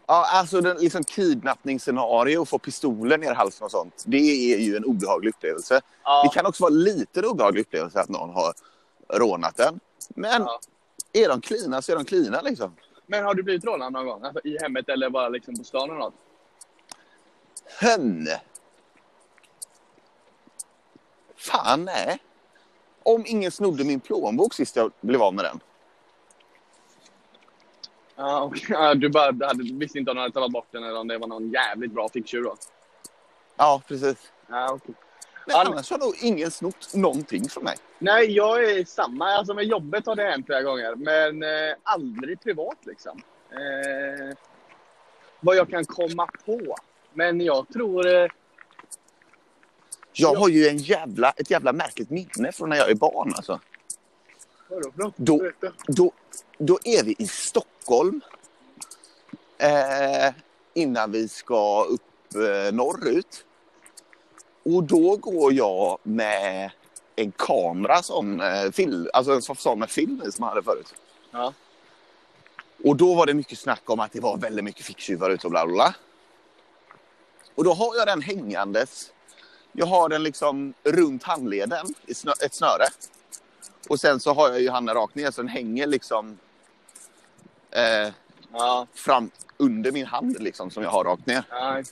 Ja, 0.07 0.27
alltså 0.33 0.61
den 0.61 0.77
liksom 0.77 1.05
kidnappningsscenario 1.05 2.39
och 2.39 2.49
få 2.49 2.59
pistolen 2.59 3.21
ner 3.21 3.31
i 3.31 3.35
halsen 3.35 3.65
och 3.65 3.71
sånt. 3.71 4.05
Det 4.07 4.53
är 4.55 4.59
ju 4.59 4.77
en 4.77 4.85
obehaglig 4.85 5.31
upplevelse. 5.31 5.81
Ja. 6.05 6.23
Det 6.23 6.35
kan 6.35 6.47
också 6.47 6.63
vara 6.63 6.71
lite 6.73 7.21
en 7.21 7.27
obehaglig 7.27 7.61
upplevelse 7.61 8.01
att 8.01 8.09
någon 8.09 8.31
har 8.31 8.53
rånat 9.15 9.57
den. 9.57 9.81
Men 10.09 10.43
Ja. 10.43 10.61
är 11.13 11.29
de 11.29 11.41
klina 11.41 11.83
så 11.83 11.93
är 11.93 11.97
de 11.97 12.05
klina 12.05 12.41
liksom. 12.43 12.77
Men 13.07 13.25
har 13.25 13.35
du 13.35 13.43
blivit 13.43 13.65
rånad 13.65 13.93
någon 13.93 14.07
gång? 14.07 14.25
Alltså, 14.25 14.41
I 14.45 14.59
hemmet 14.63 14.89
eller 14.89 15.11
bara 15.11 15.29
liksom 15.29 15.57
på 15.57 15.65
stan 15.65 15.91
eller 15.91 15.99
något? 15.99 16.15
Hön! 17.81 18.27
Fan, 21.37 21.85
nej. 21.85 22.19
Om 23.03 23.25
ingen 23.27 23.51
snodde 23.51 23.85
min 23.85 24.01
plånbok 24.01 24.55
sist 24.55 24.77
jag 24.77 24.93
blev 25.01 25.23
av 25.23 25.35
med 25.35 25.45
den. 25.45 25.61
Ja, 28.17 28.43
okej. 28.43 28.67
Ja, 28.69 28.95
du 28.95 29.09
bara 29.09 29.47
hade, 29.47 29.73
visste 29.73 29.99
inte 29.99 30.11
om 30.11 30.17
du 30.17 30.21
hade 30.21 30.35
tagit 30.35 30.53
bort 30.53 30.67
den 30.71 30.85
eller 30.85 31.01
om 31.01 31.09
det 31.09 31.19
var 31.19 31.27
någon 31.27 31.51
jävligt 31.51 31.93
bra 31.93 32.09
ficktjuv 32.09 32.43
då? 32.43 32.57
Ja, 33.57 33.83
precis. 33.89 34.33
Ja, 34.49 34.73
okej. 34.73 34.95
Ja, 35.49 35.65
annars 35.67 35.91
har 35.91 35.99
nog 35.99 36.15
ingen 36.23 36.51
snott 36.51 36.95
någonting 36.95 37.49
från 37.49 37.65
mig. 37.65 37.77
Nej, 37.99 38.31
jag 38.33 38.65
är 38.71 38.85
samma. 38.85 39.25
Alltså 39.33 39.55
med 39.55 39.65
jobbet 39.65 40.07
har 40.07 40.17
det 40.17 40.23
hänt 40.23 40.47
flera 40.47 40.63
gånger, 40.63 40.95
men 40.95 41.43
eh, 41.43 41.75
aldrig 41.83 42.41
privat 42.41 42.77
liksom. 42.83 43.23
Eh, 43.51 44.37
vad 45.41 45.57
jag 45.57 45.69
kan 45.71 45.85
komma 45.85 46.27
på. 46.47 46.77
Men 47.15 47.41
jag 47.41 47.69
tror... 47.69 48.07
Eh, 48.07 48.13
Jag 50.19 50.35
Ja. 50.35 50.39
har 50.39 50.49
ju 50.49 50.69
en 50.69 50.77
jävla, 50.79 51.31
ett 51.31 51.51
jävla 51.51 51.73
märkligt 51.73 52.11
minne 52.11 52.53
från 52.53 52.69
när 52.69 52.77
jag 52.77 52.91
är 52.91 52.95
barn. 52.95 53.33
Alltså. 53.37 53.61
vadå? 54.69 55.13
Då-. 55.17 55.51
Då, 55.87 56.13
då 56.59 56.79
är 56.85 57.05
vi 57.05 57.15
i 57.19 57.27
Stockholm. 57.27 58.21
Eh, 59.59 60.35
innan 60.75 61.13
vi 61.13 61.29
ska 61.29 61.85
upp 61.85 62.35
eh, 62.35 62.75
norrut. 62.75 63.46
Och 64.75 64.85
då 64.85 65.17
går 65.17 65.53
jag 65.53 65.99
med 66.03 66.71
en 67.17 67.33
kamera 67.33 68.03
som 68.03 68.41
eh, 68.41 68.71
film, 68.71 69.09
alltså 69.13 69.33
en 69.33 69.43
sån 69.43 69.79
med 69.79 69.91
film 69.91 70.23
som 70.33 70.43
jag 70.43 70.49
hade 70.49 70.63
förut. 70.63 70.95
Ja. 71.31 71.53
Och 72.85 72.97
då 72.97 73.15
var 73.15 73.27
det 73.27 73.35
mycket 73.35 73.59
snack 73.59 73.91
om 73.91 74.01
att 74.01 74.13
det 74.13 74.21
var 74.21 74.37
väldigt 74.37 74.65
mycket 74.65 74.87
ficktjuvar 74.87 75.31
ute 75.31 75.47
och 75.47 75.51
bla 75.51 75.67
bla 75.67 75.75
bla. 75.75 75.95
Och 77.55 77.65
då 77.65 77.73
har 77.73 77.97
jag 77.97 78.07
den 78.07 78.23
hängandes. 78.23 79.13
Jag 79.73 79.87
har 79.87 80.09
den 80.09 80.23
liksom 80.23 80.75
runt 80.85 81.23
handleden 81.23 81.95
i 82.07 82.15
snö, 82.15 82.33
ett 82.45 82.55
snöre. 82.55 82.85
Och 83.89 84.01
sen 84.01 84.21
så 84.21 84.35
har 84.35 84.49
jag 84.49 84.61
ju 84.61 84.71
handen 84.71 84.95
rakt 84.95 85.15
ner 85.15 85.31
så 85.31 85.43
den 85.43 85.49
hänger 85.49 85.87
liksom 85.87 86.39
eh, 87.71 88.13
Ja, 88.53 88.87
fram 88.95 89.31
under 89.57 89.93
min 89.93 90.07
hand 90.07 90.37
liksom 90.43 90.71
som 90.71 90.83
jag 90.83 90.91
har 90.91 91.05
rakt 91.05 91.27
ner. 91.27 91.43
ja. 91.51 91.83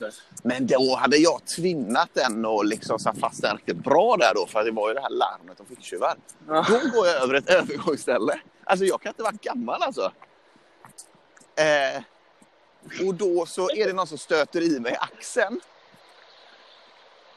Men 0.43 0.67
då 0.67 0.95
hade 0.95 1.17
jag 1.17 1.45
tvinnat 1.45 2.09
den 2.13 2.45
och 2.45 2.65
liksom 2.65 2.99
satt 2.99 3.17
fast 3.17 3.41
den 3.41 3.57
riktigt 3.57 3.77
bra 3.77 4.15
där 4.17 4.31
då 4.35 4.45
för 4.47 4.63
det 4.63 4.71
var 4.71 4.87
ju 4.87 4.93
det 4.93 5.01
här 5.01 5.09
larmet 5.09 5.59
om 5.59 5.65
ficktjuvar. 5.65 6.15
Ja. 6.47 6.65
Då 6.69 6.73
går 6.97 7.07
jag 7.07 7.23
över 7.23 7.33
ett 7.33 7.49
övergångsställe. 7.49 8.39
Alltså 8.63 8.85
jag 8.85 9.01
kan 9.01 9.09
inte 9.09 9.23
vara 9.23 9.33
gammal 9.41 9.81
alltså. 9.83 10.11
Eh, 11.55 12.01
och 13.07 13.15
då 13.15 13.45
så 13.45 13.69
är 13.71 13.87
det 13.87 13.93
någon 13.93 14.07
som 14.07 14.17
stöter 14.17 14.61
i 14.61 14.79
mig 14.79 14.91
i 14.91 14.95
axeln. 14.95 15.61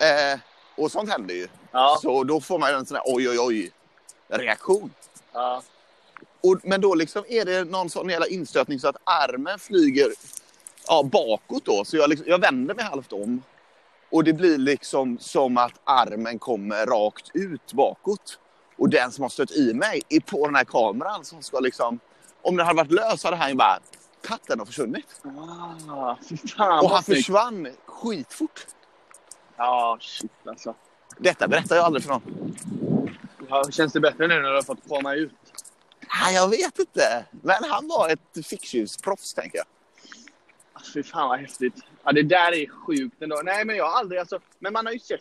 Eh, 0.00 0.38
och 0.76 0.92
sånt 0.92 1.10
händer 1.10 1.34
ju. 1.34 1.48
Ja, 1.72 1.98
Så 2.02 2.24
då 2.24 2.40
får 2.40 2.58
man 2.58 2.70
ju 2.70 2.76
en 2.76 2.86
sån 2.86 2.94
här 2.96 3.04
oj 3.06 3.28
oj 3.28 3.38
oj 3.40 3.72
reaktion. 4.28 4.92
ja, 5.32 5.62
Och, 6.40 6.60
men 6.62 6.80
då 6.80 6.94
liksom 6.94 7.24
är 7.28 7.44
det 7.44 7.64
någon 7.64 7.90
sån 7.90 8.08
jävla 8.08 8.26
instötning 8.26 8.80
så 8.80 8.88
att 8.88 8.96
armen 9.04 9.58
flyger 9.58 10.08
ja, 10.88 11.02
bakåt 11.02 11.64
då. 11.64 11.84
Så 11.84 11.96
jag, 11.96 12.10
liksom, 12.10 12.28
jag 12.28 12.38
vänder 12.40 12.74
mig 12.74 12.84
halvt 12.84 13.12
om. 13.12 13.42
Och 14.10 14.24
det 14.24 14.32
blir 14.32 14.58
liksom 14.58 15.18
som 15.18 15.56
att 15.56 15.72
armen 15.84 16.38
kommer 16.38 16.86
rakt 16.86 17.30
ut 17.34 17.72
bakåt. 17.72 18.38
Och 18.76 18.88
den 18.90 19.12
som 19.12 19.22
har 19.22 19.28
stött 19.28 19.50
i 19.50 19.74
mig 19.74 20.02
är 20.08 20.20
på 20.20 20.46
den 20.46 20.54
här 20.54 20.64
kameran 20.64 21.24
som 21.24 21.42
ska 21.42 21.60
liksom... 21.60 22.00
Om 22.42 22.56
den 22.56 22.66
hade 22.66 22.76
varit 22.76 22.92
lös 22.92 23.24
hade 23.24 23.36
han 23.36 23.48
ju 23.48 23.54
bara 23.54 23.78
tagit 24.22 24.46
den 24.46 24.60
och 24.60 24.66
försvunnit. 24.66 25.20
Ah, 25.88 26.16
fan 26.56 26.84
Och 26.84 26.90
han 26.90 27.02
snyggt. 27.02 27.18
försvann 27.18 27.68
skitfort. 27.86 28.66
Ja, 29.56 29.98
shit 30.00 30.30
alltså. 30.46 30.74
Detta 31.18 31.48
berättar 31.48 31.76
jag 31.76 31.84
aldrig 31.84 32.04
för 32.04 32.10
någon. 32.10 32.54
Ja, 33.48 33.64
känns 33.70 33.92
det 33.92 34.00
bättre 34.00 34.26
nu 34.26 34.34
när 34.34 34.48
du 34.48 34.54
har 34.54 34.62
fått 34.62 34.88
komma 34.88 35.14
ut? 35.14 35.47
Nej, 36.20 36.34
jag 36.34 36.48
vet 36.48 36.78
inte. 36.78 37.24
Men 37.42 37.64
han 37.70 37.88
var 37.88 38.08
ett 38.08 38.46
ficktjuvsproffs, 38.46 39.34
tänker 39.34 39.58
jag. 39.58 39.66
Ah, 40.72 40.80
Fy 40.94 41.02
fan 41.02 41.28
vad 41.28 41.38
häftigt. 41.40 41.74
Ja, 42.04 42.12
det 42.12 42.22
där 42.22 42.52
är 42.52 42.66
sjukt 42.66 43.22
ändå. 43.22 43.40
Nej, 43.44 43.64
men 43.64 43.76
jag 43.76 43.84
har 43.88 43.98
aldrig 43.98 44.20
alltså. 44.20 44.40
Men 44.58 44.72
man 44.72 44.86
har 44.86 44.92
ju 44.92 44.98
sett. 44.98 45.20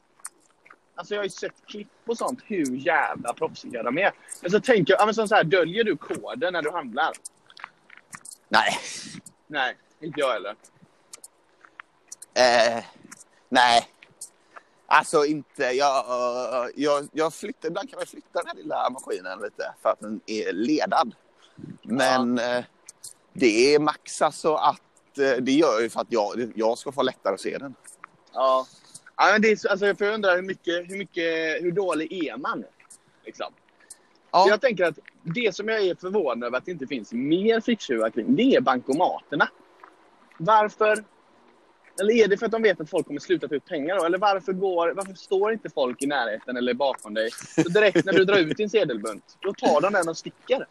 Alltså 0.95 1.13
jag 1.13 1.19
har 1.19 1.23
ju 1.23 1.29
sett 1.29 1.65
klipp 1.67 1.87
och 2.05 2.17
sånt 2.17 2.39
hur 2.45 2.65
jävla 2.75 3.33
proffsiga 3.33 3.83
de 3.83 3.97
är. 3.97 4.11
Men 4.41 4.51
så 4.51 4.59
tänker 4.59 4.93
jag, 4.93 5.01
ja, 5.01 5.05
men 5.05 5.27
så 5.27 5.35
här, 5.35 5.43
döljer 5.43 5.83
du 5.83 5.97
koden 5.97 6.53
när 6.53 6.61
du 6.61 6.71
handlar? 6.71 7.11
Nej. 8.49 8.77
Nej, 9.47 9.77
inte 10.01 10.19
jag 10.19 10.33
heller. 10.33 10.55
Eh, 12.33 12.83
nej. 13.49 13.87
Alltså 14.89 15.25
inte. 15.25 15.63
Jag, 15.63 16.05
jag, 16.75 17.07
jag 17.11 17.33
flyttar, 17.33 17.67
ibland 17.69 17.89
kan 17.89 17.97
man 17.99 18.05
flytta 18.07 18.27
den 18.39 18.47
här 18.47 18.55
lilla 18.55 18.89
maskinen 18.89 19.39
lite 19.39 19.73
för 19.81 19.89
att 19.89 19.99
den 19.99 20.21
är 20.25 20.53
ledad. 20.53 21.15
Men 21.83 22.39
eh, 22.39 22.63
det 23.33 23.75
är 23.75 23.79
max 23.79 24.21
alltså 24.21 24.55
att 24.55 25.17
eh, 25.17 25.31
det 25.41 25.51
gör 25.51 25.81
ju 25.81 25.89
för 25.89 25.99
att 26.01 26.07
jag, 26.11 26.51
jag 26.55 26.77
ska 26.77 26.91
få 26.91 27.01
lättare 27.01 27.33
att 27.33 27.41
se 27.41 27.57
den. 27.57 27.75
Ja. 28.33 28.67
ja 29.17 29.29
men 29.31 29.41
det 29.41 29.51
är, 29.51 29.55
så- 29.55 29.69
alltså, 29.69 29.95
för 29.95 30.05
jag 30.05 30.13
undrar 30.13 30.35
hur 30.35 30.41
mycket, 30.43 30.89
hur 30.89 30.97
mycket, 30.97 31.63
hur 31.63 31.71
dålig 31.71 32.13
är 32.27 32.37
man? 32.37 32.63
Liksom. 33.25 33.53
Ja. 34.31 34.45
Jag 34.49 34.61
tänker 34.61 34.83
att 34.85 34.99
det 35.23 35.55
som 35.55 35.67
jag 35.69 35.81
är 35.81 35.95
förvånad 35.95 36.43
över 36.47 36.57
att 36.57 36.65
det 36.65 36.71
inte 36.71 36.87
finns 36.87 37.13
mer 37.13 37.61
ficktjuvar 37.61 38.09
kring, 38.09 38.35
det 38.35 38.55
är 38.55 38.61
bankomaterna. 38.61 39.49
Varför? 40.37 41.03
Eller 41.99 42.13
är 42.13 42.27
det 42.27 42.37
för 42.37 42.45
att 42.45 42.51
de 42.51 42.61
vet 42.61 42.81
att 42.81 42.89
folk 42.89 43.07
kommer 43.07 43.19
sluta 43.19 43.47
ta 43.47 43.55
ut 43.55 43.65
pengar 43.65 43.95
då? 43.95 44.05
Eller 44.05 44.17
varför, 44.17 44.53
går, 44.53 44.91
varför 44.91 45.13
står 45.13 45.51
inte 45.53 45.69
folk 45.69 46.01
i 46.01 46.07
närheten 46.07 46.57
eller 46.57 46.73
bakom 46.73 47.13
dig? 47.13 47.29
Så 47.31 47.61
direkt 47.61 48.05
när 48.05 48.13
du 48.13 48.25
drar 48.25 48.37
ut 48.37 48.57
din 48.57 48.69
sedelbunt, 48.69 49.37
då 49.39 49.53
tar 49.53 49.81
de 49.81 49.93
den 49.93 50.09
och 50.09 50.17
sticker. 50.17 50.67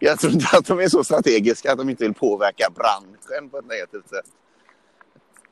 Jag 0.00 0.18
tror 0.18 0.32
inte 0.32 0.56
att 0.56 0.66
de 0.66 0.80
är 0.80 0.88
så 0.88 1.04
strategiska 1.04 1.72
att 1.72 1.78
de 1.78 1.90
inte 1.90 2.04
vill 2.04 2.14
påverka 2.14 2.70
branschen 2.74 3.50
på 3.50 3.58
ett 3.58 3.66
negativt 3.66 4.08
sätt. 4.08 4.26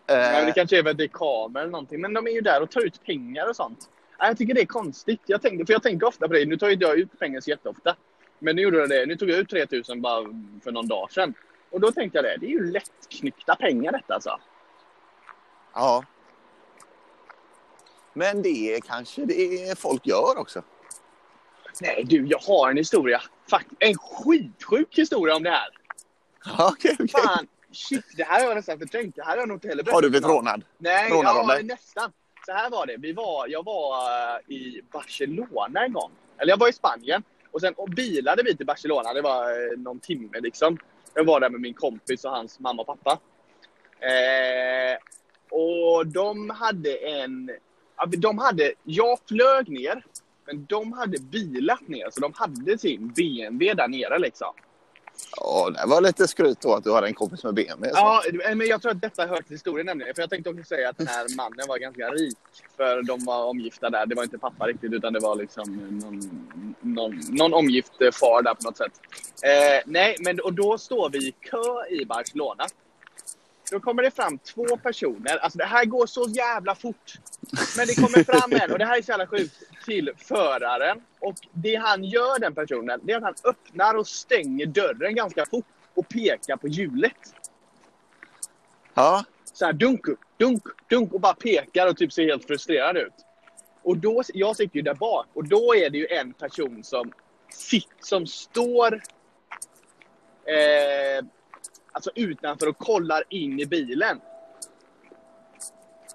Eh, 0.06 0.16
Ja, 0.16 0.44
det 0.44 0.52
kanske 0.52 0.78
är 0.78 0.94
det 0.94 1.04
är 1.04 1.08
kameror 1.08 1.62
eller 1.62 1.70
någonting. 1.72 2.00
Men 2.00 2.12
de 2.14 2.26
är 2.26 2.30
ju 2.30 2.40
där 2.40 2.62
och 2.62 2.70
tar 2.70 2.80
ut 2.80 3.04
pengar 3.04 3.48
och 3.48 3.56
sånt. 3.56 3.90
Ja, 4.18 4.26
Jag 4.26 4.38
tycker 4.38 4.54
det 4.54 4.60
är 4.60 4.66
konstigt. 4.66 5.20
Jag 5.26 5.42
tänker, 5.42 5.64
för 5.64 5.72
jag 5.72 5.82
tänker 5.82 6.06
ofta 6.06 6.28
på 6.28 6.34
det. 6.34 6.44
Nu 6.44 6.56
tar 6.56 6.68
ju 6.68 6.76
jag 6.80 6.98
ut 6.98 7.18
pengar 7.18 7.40
så 7.40 7.50
jätteofta. 7.50 7.96
Men 8.38 8.56
nu 8.56 8.62
gjorde 8.62 8.78
jag 8.78 8.88
det. 8.88 9.06
Nu 9.06 9.16
tog 9.16 9.30
jag 9.30 9.38
ut 9.38 9.50
3000 9.50 10.02
bara 10.02 10.24
för 10.64 10.72
någon 10.72 10.88
dag 10.88 11.12
sedan. 11.12 11.34
Och 11.70 11.80
då 11.80 11.92
tänkte 11.92 12.18
jag 12.18 12.24
det, 12.24 12.36
det 12.40 12.46
är 12.46 12.50
ju 12.50 12.70
lättknyckta 12.70 13.56
pengar 13.56 13.92
detta 13.92 14.14
alltså. 14.14 14.40
Ja. 15.74 16.04
Men 18.12 18.42
det 18.42 18.74
är 18.74 18.80
kanske 18.80 19.24
det 19.24 19.78
folk 19.78 20.06
gör 20.06 20.38
också. 20.38 20.62
Nej 21.80 22.04
du, 22.04 22.26
jag 22.26 22.38
har 22.38 22.70
en 22.70 22.76
historia. 22.76 23.22
Fakt 23.50 23.68
en 23.78 23.94
skitsjuk 23.94 24.98
historia 24.98 25.36
om 25.36 25.42
det 25.42 25.50
här. 25.50 25.68
Okej, 26.58 26.96
okej. 26.98 27.08
Fan, 27.08 27.46
shit, 27.72 28.04
det 28.16 28.24
här 28.24 28.40
har 28.40 28.48
jag 28.48 28.56
nästan 28.56 28.78
förträngt. 28.78 29.16
Det 29.16 29.22
här 29.22 29.30
har 29.30 29.36
jag 29.36 29.48
nog 29.48 29.56
inte 29.56 29.68
heller 29.68 29.92
Har 29.92 30.02
du 30.02 30.10
blivit 30.10 30.28
rånad? 30.28 30.64
Nej, 30.78 31.10
ja, 31.10 31.58
nästan. 31.62 32.12
Så 32.46 32.52
här 32.52 32.70
var 32.70 32.86
det. 32.86 32.96
Vi 32.98 33.12
var, 33.12 33.48
jag 33.48 33.64
var 33.64 34.10
eh, 34.34 34.54
i 34.54 34.82
Barcelona 34.92 35.84
en 35.84 35.92
gång. 35.92 36.10
Eller 36.38 36.52
jag 36.52 36.58
var 36.58 36.68
i 36.68 36.72
Spanien. 36.72 37.22
Och 37.50 37.60
sen 37.60 37.74
och 37.74 37.88
bilade 37.88 38.42
vi 38.42 38.56
till 38.56 38.66
Barcelona. 38.66 39.12
Det 39.12 39.22
var 39.22 39.50
eh, 39.50 39.78
någon 39.78 40.00
timme 40.00 40.40
liksom. 40.40 40.78
Jag 41.14 41.24
var 41.24 41.40
där 41.40 41.50
med 41.50 41.60
min 41.60 41.74
kompis 41.74 42.24
och 42.24 42.30
hans 42.30 42.60
mamma 42.60 42.82
och 42.82 42.86
pappa. 42.86 43.18
Eh, 46.04 46.06
och 46.06 46.06
de 46.06 46.50
hade 46.50 46.96
en... 46.96 47.50
De 48.18 48.38
hade... 48.38 48.72
Jag 48.84 49.18
flög 49.28 49.68
ner. 49.68 50.04
Men 50.46 50.66
de 50.68 50.92
hade 50.92 51.18
bilat 51.18 51.88
ner. 51.88 52.10
Så 52.10 52.20
de 52.20 52.32
hade 52.36 52.78
sin 52.78 53.08
BMW 53.08 53.74
där 53.74 53.88
nere 53.88 54.18
liksom. 54.18 54.52
Ja, 55.36 55.70
det 55.70 55.86
var 55.86 56.00
lite 56.00 56.28
skryt 56.28 56.60
då 56.60 56.74
att 56.74 56.84
du 56.84 56.90
har 56.90 57.02
en 57.02 57.14
kompis 57.14 57.44
med 57.44 57.54
BMW. 57.54 57.90
så. 57.90 58.00
Ja, 58.00 58.22
men 58.54 58.66
jag 58.66 58.82
tror 58.82 58.92
att 58.92 59.00
detta 59.00 59.26
hör 59.26 59.42
till 59.42 59.52
historien 59.52 59.86
nämligen. 59.86 60.14
För 60.14 60.22
jag 60.22 60.30
tänkte 60.30 60.50
också 60.50 60.64
säga 60.64 60.88
att 60.88 60.98
den 60.98 61.06
här 61.06 61.36
mannen 61.36 61.64
var 61.68 61.78
ganska 61.78 62.08
rik. 62.10 62.38
För 62.76 63.02
de 63.02 63.24
var 63.24 63.44
omgifta 63.44 63.90
där. 63.90 64.06
Det 64.06 64.14
var 64.14 64.22
inte 64.22 64.38
pappa 64.38 64.66
riktigt 64.66 64.92
utan 64.92 65.12
det 65.12 65.20
var 65.20 65.36
liksom 65.36 65.98
någon, 66.02 66.20
någon, 66.80 67.20
någon 67.30 67.54
omgift 67.54 68.00
eh, 68.00 68.10
far 68.12 68.42
där 68.42 68.54
på 68.54 68.62
något 68.62 68.76
sätt. 68.76 69.00
Eh, 69.42 69.82
nej, 69.86 70.16
men 70.20 70.40
och 70.40 70.52
då 70.52 70.78
står 70.78 71.10
vi 71.10 71.18
i 71.18 71.32
kö 71.32 71.86
i 71.90 72.04
Barcelona. 72.06 72.64
Då 73.70 73.80
kommer 73.80 74.02
det 74.02 74.10
fram 74.10 74.38
två 74.38 74.76
personer. 74.76 75.36
Alltså 75.36 75.58
det 75.58 75.64
här 75.64 75.84
går 75.84 76.06
så 76.06 76.26
jävla 76.28 76.74
fort. 76.74 77.12
Men 77.76 77.86
det 77.86 77.94
kommer 77.94 78.24
fram 78.24 78.52
en, 78.52 78.72
och 78.72 78.78
det 78.78 78.84
här 78.84 78.98
är 78.98 79.02
så 79.02 79.12
jävla 79.12 79.26
sjukt, 79.26 79.54
till 79.84 80.10
föraren. 80.16 81.02
Och 81.20 81.34
det 81.52 81.74
han 81.74 82.04
gör, 82.04 82.38
den 82.38 82.54
personen, 82.54 83.00
det 83.02 83.12
är 83.12 83.16
att 83.16 83.22
han 83.22 83.34
öppnar 83.44 83.94
och 83.94 84.06
stänger 84.06 84.66
dörren 84.66 85.14
ganska 85.14 85.46
fort 85.46 85.64
och 85.94 86.08
pekar 86.08 86.56
på 86.56 86.68
hjulet. 86.68 87.34
Ja. 88.94 89.24
Så 89.52 89.64
här 89.64 89.72
dunk, 89.72 90.00
dunk, 90.36 90.62
dunk 90.88 91.12
och 91.12 91.20
bara 91.20 91.34
pekar 91.34 91.86
och 91.86 91.96
typ 91.96 92.12
ser 92.12 92.24
helt 92.24 92.46
frustrerad 92.46 92.96
ut. 92.96 93.14
Och 93.82 93.96
då, 93.96 94.22
jag 94.34 94.56
sitter 94.56 94.76
ju 94.76 94.82
där 94.82 94.94
bak 94.94 95.26
och 95.34 95.48
då 95.48 95.74
är 95.74 95.90
det 95.90 95.98
ju 95.98 96.06
en 96.06 96.32
person 96.32 96.84
som, 96.84 97.12
sitt, 97.48 97.88
som 98.00 98.26
står 98.26 98.94
eh, 100.44 101.24
alltså 101.94 102.10
utanför 102.14 102.68
och 102.68 102.78
kollar 102.78 103.22
in 103.28 103.60
i 103.60 103.66
bilen. 103.66 104.20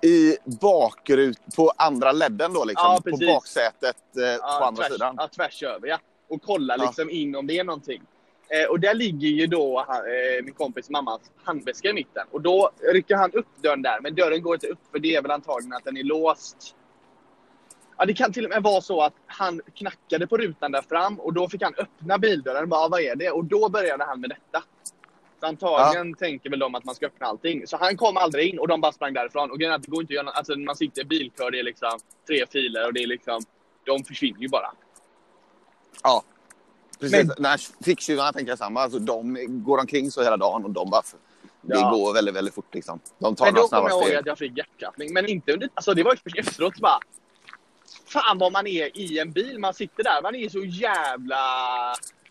I 0.01 0.37
bakrut, 0.61 1.55
på 1.55 1.71
andra 1.77 2.11
ledden 2.11 2.53
då 2.53 2.65
liksom? 2.65 2.99
Ja, 3.05 3.11
på 3.11 3.17
baksätet 3.17 4.17
eh, 4.17 4.23
Ja, 4.23 4.57
på 4.59 4.65
andra 4.65 4.83
tvärs, 4.83 4.91
sidan? 4.91 5.15
Ja, 5.17 5.27
tvärs 5.27 5.63
över 5.63 5.87
ja. 5.87 5.99
Och 6.27 6.41
kollar 6.41 6.77
liksom 6.77 7.09
in 7.09 7.35
om 7.35 7.47
det 7.47 7.59
är 7.59 7.63
någonting. 7.63 8.01
Eh, 8.49 8.69
och 8.69 8.79
där 8.79 8.93
ligger 8.93 9.27
ju 9.27 9.47
då 9.47 9.85
han, 9.87 9.97
eh, 9.97 10.43
min 10.43 10.53
kompis 10.53 10.89
mammas 10.89 11.21
handväska 11.43 11.89
i 11.89 11.93
mitten. 11.93 12.27
Och 12.31 12.41
då 12.41 12.71
rycker 12.93 13.15
han 13.15 13.31
upp 13.31 13.47
dörren 13.55 13.81
där. 13.81 13.99
Men 14.01 14.15
dörren 14.15 14.41
går 14.41 14.55
inte 14.55 14.67
upp 14.67 14.79
för 14.91 14.99
det 14.99 15.15
är 15.15 15.21
väl 15.21 15.31
antagligen 15.31 15.73
att 15.73 15.83
den 15.83 15.97
är 15.97 16.03
låst. 16.03 16.75
Ja, 17.97 18.05
det 18.05 18.13
kan 18.13 18.33
till 18.33 18.45
och 18.45 18.49
med 18.49 18.63
vara 18.63 18.81
så 18.81 19.01
att 19.01 19.13
han 19.27 19.61
knackade 19.73 20.27
på 20.27 20.37
rutan 20.37 20.71
där 20.71 20.81
fram 20.81 21.19
och 21.19 21.33
då 21.33 21.49
fick 21.49 21.61
han 21.61 21.73
öppna 21.77 22.17
bildörren 22.17 22.69
bara, 22.69 22.87
vad 22.87 23.01
är 23.01 23.15
det? 23.15 23.31
Och 23.31 23.45
då 23.45 23.69
började 23.69 24.03
han 24.03 24.21
med 24.21 24.29
detta. 24.29 24.65
Så 25.39 25.45
antagligen 25.45 26.13
tänker 26.13 26.49
väl 26.49 26.59
de 26.59 26.75
att 26.75 26.83
man 26.83 26.95
ska 26.95 27.05
öppna 27.05 27.27
allting. 27.27 27.67
Så 27.67 27.77
han 27.77 27.97
kom 27.97 28.17
aldrig 28.17 28.49
in 28.53 28.59
och 28.59 28.67
de 28.67 28.81
bara 28.81 28.91
sprang 28.91 29.13
därifrån. 29.13 29.51
Och 29.51 29.59
grejen 29.59 29.71
är 29.71 29.75
att 29.75 29.83
det 29.83 29.91
går 29.91 30.01
inte 30.01 30.11
att 30.11 30.15
göra 30.15 30.25
något. 30.25 30.35
Alltså 30.35 30.55
man 30.55 30.75
sitter 30.75 31.01
i 31.01 31.05
bilkör, 31.05 31.51
det 31.51 31.59
är 31.59 31.63
liksom 31.63 31.99
tre 32.27 32.45
filer 32.51 32.85
och 32.85 32.93
det 32.93 33.03
är 33.03 33.07
liksom, 33.07 33.41
de 33.85 34.03
försvinner 34.03 34.39
ju 34.39 34.47
bara. 34.47 34.71
Ja. 36.03 36.23
Precis. 36.99 37.29
Men- 37.37 37.57
ficktjuvarna 37.85 38.33
tänker 38.33 38.51
jag 38.51 38.57
samma. 38.57 38.81
Alltså, 38.81 38.99
de 38.99 39.37
går 39.63 39.77
omkring 39.77 40.11
så 40.11 40.23
hela 40.23 40.37
dagen 40.37 40.63
och 40.65 40.71
de 40.71 40.89
bara... 40.89 41.01
Det 41.61 41.75
Ja. 41.79 41.89
går 41.91 42.13
väldigt, 42.13 42.35
väldigt 42.35 42.53
fort 42.53 42.73
liksom. 42.75 42.99
De 43.19 43.35
tar 43.35 43.45
Men 43.45 43.53
då 43.53 43.67
kommer 43.67 43.89
jag 43.89 44.07
ihåg 44.07 44.15
att 44.15 44.25
jag 44.25 44.37
fick 44.37 44.57
hjärtklappning. 44.57 45.13
Men 45.13 45.25
inte 45.25 45.53
under... 45.53 45.69
Alltså 45.73 45.93
det 45.93 46.03
var 46.03 46.11
ju 46.11 46.17
först 46.17 46.37
efteråt 46.37 46.77
bara... 46.79 46.99
Fan 48.05 48.37
vad 48.37 48.51
man 48.51 48.67
är 48.67 48.97
i 48.97 49.19
en 49.19 49.31
bil. 49.31 49.59
Man 49.59 49.73
sitter 49.73 50.03
där. 50.03 50.21
Man 50.21 50.35
är 50.35 50.49
så 50.49 50.59
jävla... 50.59 51.35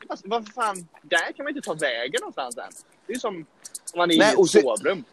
Alltså, 0.09 0.29
vad 0.29 0.49
fan... 0.55 0.89
Där 1.03 1.33
kan 1.33 1.45
man 1.45 1.57
inte 1.57 1.61
ta 1.69 1.75
vägen 1.75 2.21
någonstans 2.21 2.59
än. 2.59 2.73
Det 3.09 3.13
är 3.15 3.19
som 3.19 3.37
om 3.37 3.45
man 3.97 4.11
är 4.11 4.19
Nej, 4.19 4.33
i 4.33 4.37
och 4.37 4.45
ett 4.45 4.51
sovrum. 4.63 5.05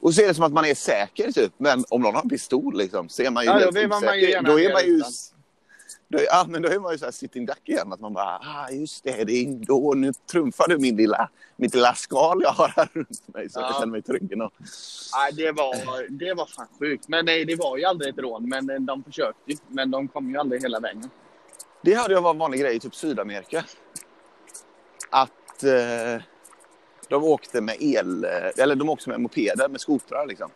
Och 0.00 0.14
så 0.14 0.22
är 0.22 0.26
det 0.28 0.34
som 0.34 0.44
att 0.44 0.52
man 0.52 0.64
är 0.64 0.74
säker 0.74 1.32
typ. 1.32 1.52
Men 1.58 1.84
om 1.88 2.02
någon 2.02 2.14
har 2.14 2.22
en 2.22 2.28
pistol 2.28 2.76
liksom, 2.78 3.08
så 3.08 3.22
är 3.22 3.30
man 3.30 3.44
ju 3.44 3.50
Ja, 3.50 3.58
helt 3.58 3.74
man- 3.88 3.98
osäker. 4.04 4.42
Då 4.42 4.60
är 4.60 4.72
man 4.72 4.84
ju... 4.86 5.02
Då 6.08 6.18
är, 6.18 6.22
ja, 6.24 6.44
men 6.48 6.62
då 6.62 6.68
är 6.68 6.78
man 6.78 6.92
ju 6.92 6.98
så 6.98 7.04
här 7.04 7.12
sitting 7.12 7.46
duck 7.46 7.60
igen. 7.68 7.92
Att 7.92 8.00
man 8.00 8.12
bara, 8.12 8.38
ah, 8.42 8.70
just 8.70 9.04
det, 9.04 9.24
det 9.24 9.32
är 9.32 9.66
då, 9.66 9.94
nu 9.96 10.12
trumfar 10.32 10.68
du 10.68 10.78
min 10.78 10.96
lilla, 10.96 11.30
mitt 11.56 11.74
lilla 11.74 11.94
skal 11.94 12.40
jag 12.42 12.50
har 12.50 12.68
här 12.76 12.88
runt 12.92 13.34
mig 13.34 13.50
så 13.50 13.60
Ja. 13.60 13.66
jag 13.66 13.74
känner 13.74 13.86
mig 13.86 14.02
trygg. 14.02 14.32
ändå. 14.32 14.50
Nej, 15.16 15.32
det 15.32 15.52
var, 15.52 16.08
det 16.18 16.34
var 16.34 16.46
fan 16.46 16.66
sjukt. 16.78 17.08
Men 17.08 17.24
nej, 17.24 17.44
det 17.44 17.56
var 17.56 17.76
ju 17.76 17.84
aldrig 17.84 18.10
ett 18.14 18.18
rån. 18.18 18.48
Men 18.48 18.70
eh, 18.70 18.80
de 18.80 19.04
försökte 19.04 19.50
ju. 19.50 19.56
Men 19.68 19.90
de 19.90 20.08
kom 20.08 20.30
ju 20.30 20.36
aldrig 20.38 20.62
hela 20.62 20.80
vägen. 20.80 21.10
Det 21.82 21.94
hörde 21.94 22.14
jag 22.14 22.22
var 22.22 22.30
en 22.30 22.38
vanlig 22.38 22.60
grej 22.60 22.76
i 22.76 22.80
typ 22.80 22.94
Sydamerika. 22.94 23.64
Att 25.10 25.64
eh, 25.64 26.22
de 27.08 27.24
åkte 27.24 27.60
med 27.60 27.76
el, 27.80 28.24
eh, 28.24 28.30
eller 28.62 28.74
de 28.74 28.88
åkte 28.88 29.10
med 29.10 29.20
mopeder, 29.20 29.68
med 29.68 29.80
skotrar 29.80 30.26
liksom. 30.26 30.50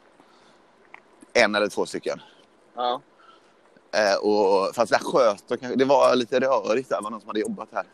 En 1.32 1.54
eller 1.54 1.68
två 1.68 1.86
stycken. 1.86 2.20
Ja. 2.74 3.00
Eh, 3.92 4.16
och, 4.16 4.74
fast 4.74 4.92
där 4.92 4.98
sköt 4.98 5.48
de 5.48 5.58
kanske, 5.58 5.78
det 5.78 5.84
var 5.84 6.16
lite 6.16 6.40
rörigt 6.40 6.88
där, 6.88 6.96
det 6.96 7.02
var 7.02 7.10
någon 7.10 7.20
som 7.20 7.28
hade 7.28 7.40
jobbat 7.40 7.68
här. 7.72 7.84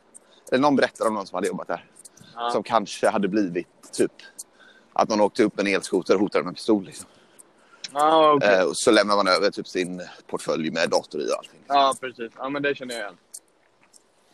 Eller 0.51 0.63
någon 0.63 0.77
berättade 0.77 1.09
om 1.09 1.15
någon 1.15 1.27
som 1.27 1.35
hade 1.35 1.47
jobbat 1.47 1.69
här. 1.69 1.85
ja. 2.35 2.51
Som 2.51 2.63
kanske 2.63 3.09
hade 3.09 3.29
blivit 3.29 3.93
typ 3.93 4.13
att 4.93 5.09
någon 5.09 5.21
åkte 5.21 5.45
upp 5.45 5.61
en 5.61 5.67
elskoter 5.67 6.15
och 6.15 6.21
hotade 6.21 6.45
med 6.45 6.55
pistol. 6.55 6.85
Liksom. 6.85 7.07
Ja, 7.93 8.33
okej. 8.33 8.55
Eh, 8.55 8.65
och 8.65 8.77
så 8.77 8.91
lämnar 8.91 9.17
man 9.17 9.29
över 9.29 9.51
typ 9.51 9.69
sin 9.69 10.03
portfölj 10.27 10.71
med 10.71 10.91
dator 10.91 11.21
i 11.21 11.25
och 11.25 11.37
allting. 11.39 11.61
ja, 11.67 11.95
precis. 12.01 12.33
Ja, 12.39 12.49
men 12.49 12.63
det 12.63 12.75
känner 12.75 12.95
jag 12.95 13.03
igen. 13.03 13.17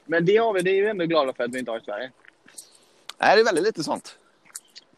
Men 0.04 0.24
det 0.24 0.36
har 0.36 0.52
vi. 0.52 0.62
Det 0.62 0.70
är 0.70 0.82
vi 0.82 0.88
ändå 0.88 1.04
glada 1.04 1.32
för 1.32 1.44
att 1.44 1.54
vi 1.54 1.58
inte 1.58 1.70
har 1.70 1.78
i 1.78 1.84
Sverige. 1.84 2.10
Nej, 3.22 3.36
det 3.36 3.42
är 3.42 3.44
väldigt 3.44 3.64
lite 3.64 3.84
sånt. 3.84 4.18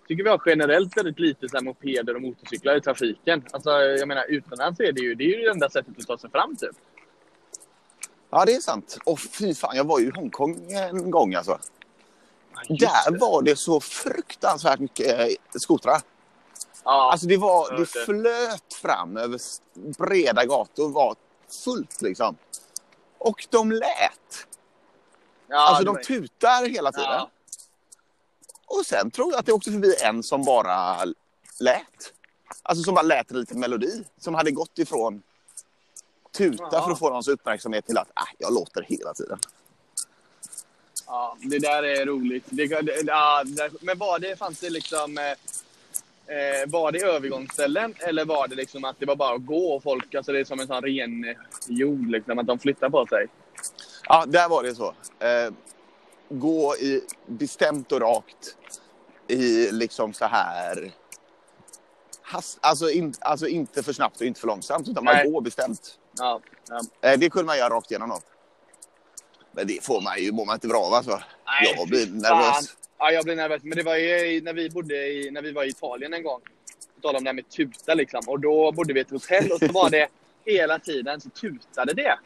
tycker 0.08 0.24
vi 0.24 0.30
har 0.30 0.42
generellt 0.46 0.96
väldigt 0.96 1.18
lite 1.18 1.48
så 1.48 1.56
här 1.56 1.64
mopeder 1.64 2.14
och 2.16 2.22
motorcyklar 2.22 2.76
i 2.76 2.80
trafiken. 2.80 3.44
Alltså, 3.52 3.70
jag 3.70 4.08
menar, 4.08 4.24
utomlands 4.28 4.80
är 4.80 4.92
det 4.92 5.00
ju 5.00 5.14
det, 5.14 5.24
är 5.24 5.38
ju 5.38 5.44
det 5.44 5.50
enda 5.50 5.70
sättet 5.70 5.98
att 5.98 6.06
ta 6.06 6.18
sig 6.18 6.30
fram 6.30 6.56
typ. 6.56 6.76
Ja, 8.30 8.44
det 8.44 8.54
är 8.54 8.60
sant. 8.60 8.98
Och 9.04 9.20
fy 9.20 9.54
fan, 9.54 9.76
jag 9.76 9.84
var 9.84 9.98
ju 10.00 10.06
i 10.06 10.10
Hongkong 10.14 10.72
en 10.72 11.10
gång 11.10 11.34
alltså. 11.34 11.58
Just 12.68 12.80
Där 12.80 13.10
det. 13.10 13.18
var 13.18 13.42
det 13.42 13.56
så 13.56 13.80
fruktansvärt 13.80 14.78
mycket 14.80 15.20
eh, 15.20 15.26
skotrar. 15.60 16.00
Ja, 16.84 17.10
Alltså 17.12 17.26
det, 17.26 17.36
var, 17.36 17.68
jag 17.70 17.80
det 17.80 17.86
flöt 17.86 18.74
fram 18.82 19.16
över 19.16 19.38
breda 19.98 20.44
gator. 20.44 20.88
var 20.88 21.16
fullt 21.64 22.02
liksom. 22.02 22.36
Och 23.18 23.46
de 23.50 23.72
lät. 23.72 24.46
ja, 25.48 25.68
alltså 25.68 25.84
de 25.84 25.94
var- 25.94 26.02
tutar 26.02 26.68
hela 26.68 26.92
tiden. 26.92 27.10
Ja. 27.10 27.30
Och 28.66 28.86
sen 28.86 29.10
tror 29.10 29.32
jag 29.32 29.38
att 29.38 29.46
det 29.46 29.52
åkte 29.52 29.70
förbi 29.70 29.94
en 30.02 30.22
som 30.22 30.44
bara 30.44 31.04
lät. 31.60 32.12
Alltså 32.62 32.84
som 32.84 32.94
bara 32.94 33.02
lät 33.02 33.30
en 33.30 33.40
liten 33.40 33.60
melodi. 33.60 34.04
Som 34.18 34.34
hade 34.34 34.50
gått 34.50 34.78
ifrån 34.78 35.22
tuta 36.36 36.68
Ja. 36.72 36.84
för 36.84 36.92
att 36.92 36.98
få 36.98 37.08
någons 37.08 37.28
uppmärksamhet 37.28 37.86
till 37.86 37.98
att 37.98 38.08
äh, 38.08 38.22
jag 38.38 38.52
låter 38.54 38.82
hela 38.82 39.14
tiden. 39.14 39.38
Ja, 41.06 41.36
det 41.40 41.58
där 41.58 41.82
är 41.82 42.06
roligt. 42.06 42.44
Det, 42.50 42.66
det, 42.66 43.02
ja, 43.06 43.42
det, 43.44 43.70
men 43.80 43.98
var 43.98 44.18
det, 44.18 44.36
fanns 44.36 44.60
det 44.60 44.70
liksom... 44.70 45.18
Eh, 45.18 45.30
eh, 46.26 46.66
var 46.68 46.92
det 46.92 46.98
övergångsställen 47.02 47.94
eller 47.98 48.24
var 48.24 48.48
det 48.48 48.54
liksom 48.54 48.84
att 48.84 48.96
det 48.98 49.06
var 49.06 49.16
bara 49.16 49.34
att 49.34 49.46
gå 49.46 49.74
och 49.74 49.82
folk, 49.82 50.14
alltså 50.14 50.32
det 50.32 50.40
är 50.40 50.44
som 50.44 50.60
en 50.60 50.66
sån 50.66 50.82
ren 50.82 51.34
jord 51.68 52.10
liksom, 52.10 52.38
att 52.38 52.46
de 52.46 52.58
flyttar 52.58 52.90
på 52.90 53.06
sig? 53.06 53.26
Ja, 54.08 54.24
där 54.26 54.48
var 54.48 54.62
det 54.62 54.74
så. 54.74 54.94
Eh, 55.18 55.52
gå 56.28 56.76
i 56.76 57.02
bestämt 57.26 57.92
och 57.92 58.00
rakt 58.00 58.56
i 59.28 59.70
liksom 59.70 60.12
så 60.12 60.24
här... 60.24 60.92
Hast, 62.22 62.58
alltså, 62.60 62.90
in, 62.90 63.14
alltså 63.20 63.48
inte 63.48 63.82
för 63.82 63.92
snabbt 63.92 64.20
och 64.20 64.26
inte 64.26 64.40
för 64.40 64.46
långsamt, 64.46 64.88
utan 64.88 65.04
man 65.04 65.14
Nej. 65.14 65.30
går 65.30 65.40
bestämt. 65.40 65.98
Ja, 66.18 66.40
ja. 66.68 67.10
Eh, 67.10 67.18
det 67.18 67.30
kunde 67.30 67.46
man 67.46 67.58
göra 67.58 67.74
rakt 67.74 67.90
igenom 67.90 68.08
då. 68.08 68.18
Men 69.52 69.66
det 69.66 69.84
får 69.84 70.00
man 70.00 70.18
ju, 70.18 70.32
mår 70.32 70.46
man 70.46 70.54
inte 70.54 70.68
bra 70.68 70.78
av 70.78 70.94
alltså. 70.94 71.10
Nej, 71.10 71.74
jag 71.76 71.88
blir 71.88 72.06
nervös. 72.06 72.28
fan. 72.28 72.64
Ja, 72.98 73.10
jag 73.10 73.24
blir 73.24 73.36
nervös. 73.36 73.62
Men 73.62 73.78
det 73.78 73.82
var 73.82 73.96
ju 73.96 74.40
när 74.40 74.52
vi 74.52 74.70
bodde 74.70 74.94
i, 74.94 75.30
när 75.30 75.42
vi 75.42 75.52
var 75.52 75.64
i 75.64 75.68
Italien 75.68 76.14
en 76.14 76.22
gång. 76.22 76.40
På 76.94 77.00
tal 77.00 77.16
om 77.16 77.24
det 77.24 77.28
här 77.28 77.34
med 77.34 77.48
tuta 77.48 77.94
liksom. 77.94 78.20
Och 78.26 78.40
då 78.40 78.72
bodde 78.72 78.92
vi 78.92 79.00
i 79.00 79.02
ett 79.02 79.10
hotell 79.10 79.52
och 79.52 79.58
så 79.58 79.72
var 79.72 79.90
det 79.90 80.08
hela 80.44 80.78
tiden 80.78 81.20
så 81.20 81.30
tutade 81.30 81.94
det. 81.94 82.18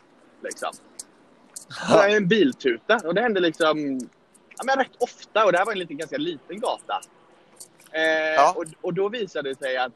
Liksom. 0.43 0.73
Så 1.91 2.03
en 2.03 2.29
biltuta. 2.29 3.01
Och 3.05 3.15
det 3.15 3.21
hände 3.21 3.41
liksom 3.41 3.99
ja, 4.59 4.65
men 4.65 4.77
rätt 4.77 4.97
ofta. 4.99 5.45
Och 5.45 5.53
det 5.53 5.59
här 5.59 5.65
var 5.65 5.73
en 5.73 5.79
liten, 5.79 5.97
ganska 5.97 6.17
liten 6.19 6.61
gata. 6.61 7.01
Eh, 7.93 8.03
Ja. 8.35 8.55
och, 8.57 8.65
och 8.81 8.95
då 8.95 9.09
visade 9.09 9.49
det 9.49 9.55
sig 9.59 9.77
att 9.77 9.93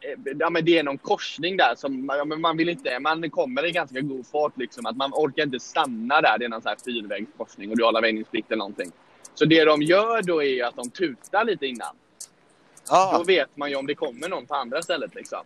eh, 0.00 0.32
ja, 0.38 0.50
men 0.50 0.64
det 0.64 0.78
är 0.78 0.82
någon 0.82 0.98
korsning 0.98 1.56
där 1.56 1.74
som 1.76 2.10
ja, 2.18 2.24
men 2.24 2.40
man 2.40 2.56
vill 2.56 2.68
inte, 2.68 2.98
man 2.98 3.30
kommer 3.30 3.64
i 3.66 3.70
ganska 3.70 4.00
god 4.00 4.26
fart 4.26 4.56
liksom. 4.58 4.86
Att 4.86 4.96
man 4.96 5.10
orkar 5.14 5.42
inte 5.42 5.60
stanna 5.60 6.20
där. 6.20 6.38
Det 6.38 6.44
är 6.44 6.48
någon 6.48 6.62
så 6.62 6.68
här 6.68 6.76
fyrvägskorsning 6.84 7.70
och 7.70 7.76
du 7.76 7.84
har 7.84 8.02
väjningsplikt 8.02 8.50
eller 8.50 8.58
någonting. 8.58 8.92
Så 9.34 9.44
det 9.44 9.64
de 9.64 9.82
gör 9.82 10.22
då 10.22 10.42
är 10.42 10.64
att 10.64 10.76
de 10.76 10.90
tutar 10.90 11.44
lite 11.44 11.66
innan. 11.66 11.96
Då 12.88 12.94
Ja, 12.96 13.24
vet 13.26 13.56
man 13.56 13.70
ju 13.70 13.76
om 13.76 13.86
det 13.86 13.94
kommer 13.94 14.28
någon 14.28 14.46
på 14.46 14.54
andra 14.54 14.82
stället 14.82 15.14
liksom. 15.14 15.38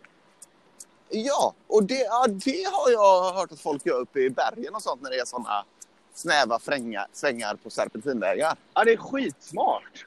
Ja 1.11 1.55
och 1.67 1.85
det, 1.85 2.05
ja, 2.05 2.27
det 2.29 2.65
har 2.73 2.91
jag 2.91 3.33
hört 3.33 3.53
att 3.53 3.61
folk 3.61 3.87
gör 3.87 4.01
uppe 4.01 4.21
i 4.21 4.31
bergen 4.31 4.75
och 4.75 4.83
sånt 4.83 5.03
när 5.03 5.11
det 5.11 5.19
är 5.19 5.25
såna 5.25 5.65
snäva 6.15 6.59
frängar, 6.59 7.07
svängar 7.13 7.55
på 7.55 7.71
serpentinvägar. 7.71 8.57
Ja, 8.75 8.85
det 8.85 8.93
är 8.93 8.97
skitsmart. 8.97 10.07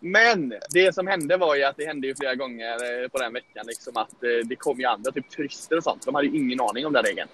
Men 0.00 0.54
det 0.70 0.94
som 0.94 1.06
hände 1.06 1.36
var 1.36 1.54
ju 1.54 1.64
att 1.64 1.76
det 1.76 1.86
hände 1.86 2.06
ju 2.06 2.14
flera 2.14 2.34
gånger 2.34 3.02
eh, 3.02 3.08
på 3.08 3.18
den 3.18 3.32
veckan 3.32 3.66
liksom 3.66 3.96
att 3.96 4.22
eh, 4.22 4.46
det 4.48 4.56
kom 4.56 4.78
ju 4.80 4.84
andra, 4.84 5.12
typ 5.12 5.30
turister 5.30 5.76
och 5.76 5.82
sånt. 5.82 6.06
De 6.06 6.14
hade 6.14 6.26
ju 6.26 6.38
ingen 6.38 6.60
aning 6.60 6.86
om 6.86 6.92
den 6.92 7.04
regeln. 7.04 7.28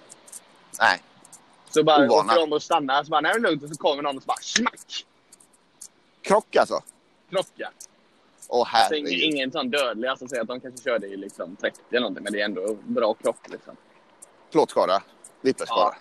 Nej. 0.79 1.01
Så 1.69 1.83
bara 1.83 2.05
Ovana. 2.05 2.33
åker 2.33 2.41
de 2.41 2.53
och 2.53 2.63
stannar, 2.63 3.03
så 3.03 3.09
bara 3.09 3.21
nej 3.21 3.31
det 3.31 3.37
är 3.37 3.41
lugnt 3.41 3.63
och 3.63 3.69
så 3.69 3.75
kommer 3.75 4.03
någon 4.03 4.17
och 4.17 4.23
så 4.23 4.27
bara 4.27 4.37
smack! 4.41 5.05
Krock 6.21 6.55
alltså? 6.55 6.81
Krocka. 8.47 8.71
Åh 8.71 8.75
Alltså, 8.75 8.95
ingen, 8.95 9.11
ingen 9.33 9.51
sån 9.51 9.69
dödlig, 9.69 10.07
alltså 10.07 10.27
säg 10.27 10.39
att 10.39 10.47
de 10.47 10.59
kanske 10.59 10.83
körde 10.83 11.07
i 11.07 11.17
liksom 11.17 11.55
30 11.55 11.81
eller 11.89 11.99
någonting, 11.99 12.23
men 12.23 12.33
det 12.33 12.41
är 12.41 12.45
ändå 12.45 12.73
bra 12.83 13.13
krock 13.13 13.49
liksom. 13.49 13.75
Plåtskada. 14.51 15.03
Vipperskada. 15.41 15.95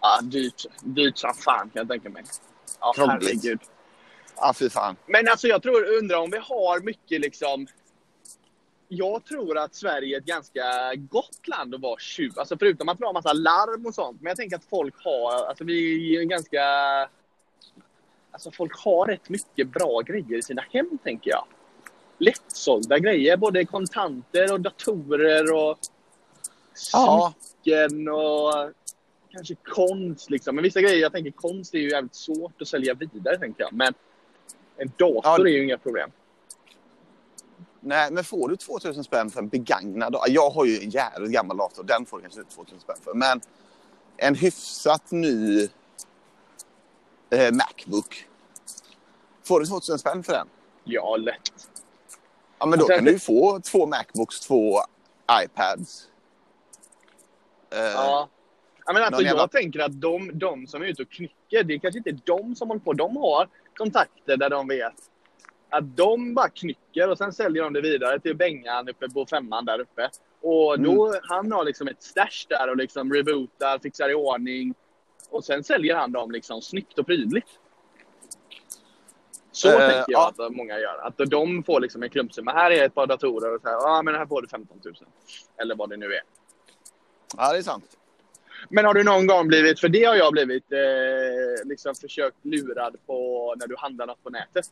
Ja, 0.00 0.20
dyrt. 0.22 0.64
Dyrt 0.82 1.18
som 1.18 1.34
fan 1.34 1.70
kan 1.70 1.80
jag 1.80 1.88
tänka 1.88 2.08
mig. 2.08 2.24
Ja, 2.80 2.92
Krångligt. 2.92 3.22
herregud. 3.28 3.60
Ja, 4.36 4.54
fy 4.58 4.70
fan. 4.70 4.96
Men 5.06 5.28
alltså 5.28 5.46
jag 5.48 5.62
tror, 5.62 5.96
undrar 5.98 6.18
om 6.18 6.30
vi 6.30 6.38
har 6.38 6.80
mycket 6.80 7.20
liksom... 7.20 7.66
Jag 8.88 9.24
tror 9.24 9.58
att 9.58 9.74
Sverige 9.74 10.16
är 10.16 10.20
ett 10.20 10.26
ganska 10.26 10.94
gott 10.94 11.48
land 11.48 11.74
att 11.74 11.80
vara 11.80 11.98
tjuv. 11.98 12.32
Alltså 12.36 12.58
förutom 12.58 12.88
att 12.88 13.00
vi 13.00 13.04
har 13.04 13.12
massa 13.12 13.32
larm 13.32 13.86
och 13.86 13.94
sånt. 13.94 14.20
Men 14.20 14.30
jag 14.30 14.36
tänker 14.36 14.56
att 14.56 14.64
folk 14.64 14.94
har, 15.04 15.46
alltså 15.46 15.64
vi 15.64 16.16
är 16.16 16.22
ganska... 16.24 16.62
Alltså 18.30 18.50
folk 18.50 18.72
har 18.84 19.06
rätt 19.06 19.28
mycket 19.28 19.68
bra 19.68 20.00
grejer 20.00 20.38
i 20.38 20.42
sina 20.42 20.62
hem 20.70 20.98
tänker 21.04 21.30
jag. 21.30 21.44
Lättsålda 22.22 22.98
grejer, 22.98 23.36
både 23.36 23.64
kontanter 23.64 24.52
och 24.52 24.60
datorer 24.60 25.52
och 25.52 25.78
Ja, 26.92 27.34
smycken 27.62 28.08
och 28.08 28.52
kanske 29.30 29.54
konst 29.54 30.30
liksom. 30.30 30.54
Men 30.54 30.62
vissa 30.64 30.80
grejer, 30.80 30.96
jag 30.98 31.12
tänker 31.12 31.30
konst 31.30 31.74
är 31.74 31.78
ju 31.78 31.90
jävligt 31.90 32.14
svårt 32.14 32.62
att 32.62 32.68
sälja 32.68 32.94
vidare 32.94 33.38
tänker 33.38 33.62
jag. 33.62 33.72
Men 33.72 33.94
en 34.76 34.88
dator 34.88 35.20
Ja. 35.24 35.38
är 35.38 35.46
ju 35.52 35.64
inga 35.64 35.78
problem. 35.78 36.10
nej, 37.80 38.12
men 38.12 38.24
får 38.24 38.48
du 38.48 38.56
2000 38.56 39.04
spänn 39.04 39.30
för 39.30 39.38
en 39.40 39.48
begagnad 39.48 40.12
dator? 40.12 40.34
Jag 40.34 40.50
har 40.50 40.64
ju 40.64 40.78
en 40.78 40.90
jävligt 40.90 41.32
gammal 41.32 41.56
dator. 41.56 41.84
Den 41.84 42.06
får 42.06 42.16
du 42.16 42.22
kanske 42.22 42.40
inte 42.40 42.54
2000 42.54 42.80
spänn 42.80 42.96
för. 43.04 43.14
Men 43.14 43.40
en 44.16 44.34
hyfsat 44.34 45.10
ny 45.10 45.62
eh, 47.30 47.52
Macbook. 47.52 48.26
Får 49.44 49.60
du 49.60 49.66
2000 49.66 49.98
spänn 49.98 50.22
för 50.22 50.32
den? 50.32 50.46
Ja, 50.84 51.16
lätt. 51.16 51.68
Ja, 52.62 52.66
men 52.66 52.78
då 52.78 52.86
kan 52.86 53.04
du 53.04 53.10
ju 53.12 53.18
få 53.18 53.60
två 53.60 53.86
Macbooks, 53.86 54.40
två 54.40 54.78
iPads. 55.44 56.08
Eh, 57.70 57.78
Ja. 57.80 58.28
Ja, 58.86 58.92
men 58.92 59.02
alltså, 59.02 59.22
jag 59.22 59.28
jävla- 59.28 59.48
tänker 59.48 59.80
att 59.80 60.00
de, 60.00 60.30
de 60.38 60.66
som 60.66 60.82
är 60.82 60.86
ute 60.86 61.02
och 61.02 61.10
knycker, 61.10 61.62
det 61.64 61.74
är 61.74 61.78
kanske 61.78 61.98
inte 61.98 62.10
de 62.24 62.56
som 62.56 62.68
håller 62.68 62.80
på. 62.80 62.92
De 62.92 63.16
har 63.16 63.48
kontakter 63.76 64.36
där 64.36 64.50
de 64.50 64.68
vet 64.68 64.92
att 65.70 65.96
de 65.96 66.34
bara 66.34 66.48
knycker 66.48 67.10
och 67.10 67.18
sen 67.18 67.32
säljer 67.32 67.62
de 67.62 67.72
det 67.72 67.80
vidare 67.80 68.20
till 68.20 68.36
Bengan 68.36 68.88
uppe 68.88 69.08
på 69.08 69.26
femman 69.26 69.64
där 69.64 69.80
uppe. 69.80 70.08
Och 70.42 70.80
då, 70.80 71.14
han 71.22 71.52
har 71.52 71.64
liksom 71.64 71.88
ett 71.88 72.02
stash 72.02 72.46
där 72.48 72.70
och 72.70 72.76
liksom 72.76 73.12
rebootar, 73.12 73.78
fixar 73.78 74.10
i 74.10 74.14
ordning. 74.14 74.74
Och 75.30 75.44
sen 75.44 75.64
säljer 75.64 75.96
han 75.96 76.12
dem 76.12 76.30
liksom 76.30 76.62
snyggt 76.62 76.98
och 76.98 77.06
prydligt. 77.06 77.48
Så 79.62 79.68
Eh, 79.68 79.78
tänker 79.78 80.12
jag 80.12 80.34
ja. 80.36 80.46
att 80.46 80.52
många 80.52 80.78
gör. 80.78 80.98
Att 81.06 81.30
de 81.30 81.62
får 81.64 81.80
liksom 81.80 82.02
en 82.02 82.10
klumpsumma. 82.10 82.52
Här 82.52 82.70
är 82.70 82.84
ett 82.84 82.94
par 82.94 83.06
datorer 83.06 83.54
och 83.54 83.60
så 83.60 83.68
här, 83.68 83.74
ja 83.74 84.02
men 84.02 84.14
här 84.14 84.26
får 84.26 84.42
du 84.42 84.48
15 84.48 84.80
000. 84.84 84.94
Eller 85.56 85.74
vad 85.74 85.90
det 85.90 85.96
nu 85.96 86.06
är. 86.06 86.22
ja, 87.36 87.52
det 87.52 87.58
är 87.58 87.62
sant. 87.62 87.84
Men 88.68 88.84
har 88.84 88.94
du 88.94 89.04
någon 89.04 89.26
gång 89.26 89.48
blivit, 89.48 89.80
för 89.80 89.88
det 89.88 90.04
har 90.04 90.14
jag 90.14 90.32
blivit, 90.32 90.72
eh, 90.72 91.64
liksom 91.64 91.94
försökt 91.94 92.36
lurad 92.44 92.96
på 93.06 93.54
när 93.58 93.66
du 93.66 93.76
handlar 93.78 94.06
något 94.06 94.22
på 94.22 94.30
nätet? 94.30 94.64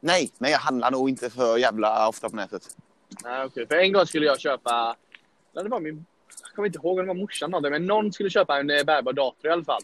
Nej, 0.00 0.30
men 0.38 0.50
jag 0.50 0.58
handlar 0.58 0.90
nog 0.90 1.08
inte 1.08 1.30
för 1.30 1.58
jävla 1.58 2.08
ofta 2.08 2.30
på 2.30 2.36
nätet. 2.36 2.62
Nej, 3.24 3.44
okej. 3.44 3.66
För 3.66 3.76
en 3.76 3.92
gång 3.92 4.06
skulle 4.06 4.26
jag 4.26 4.40
köpa, 4.40 4.96
det 5.52 5.68
var 5.68 5.80
min, 5.80 6.06
jag 6.42 6.54
kommer 6.54 6.66
inte 6.66 6.78
ihåg 6.78 6.98
om 6.98 7.06
det 7.06 7.14
var 7.14 7.14
morsan 7.14 7.50
men 7.62 7.86
någon 7.86 8.12
skulle 8.12 8.30
köpa 8.30 8.58
en 8.58 8.70
eh, 8.70 8.84
bärbar 8.84 9.12
dator 9.12 9.50
i 9.50 9.52
alla 9.52 9.64
fall. 9.64 9.82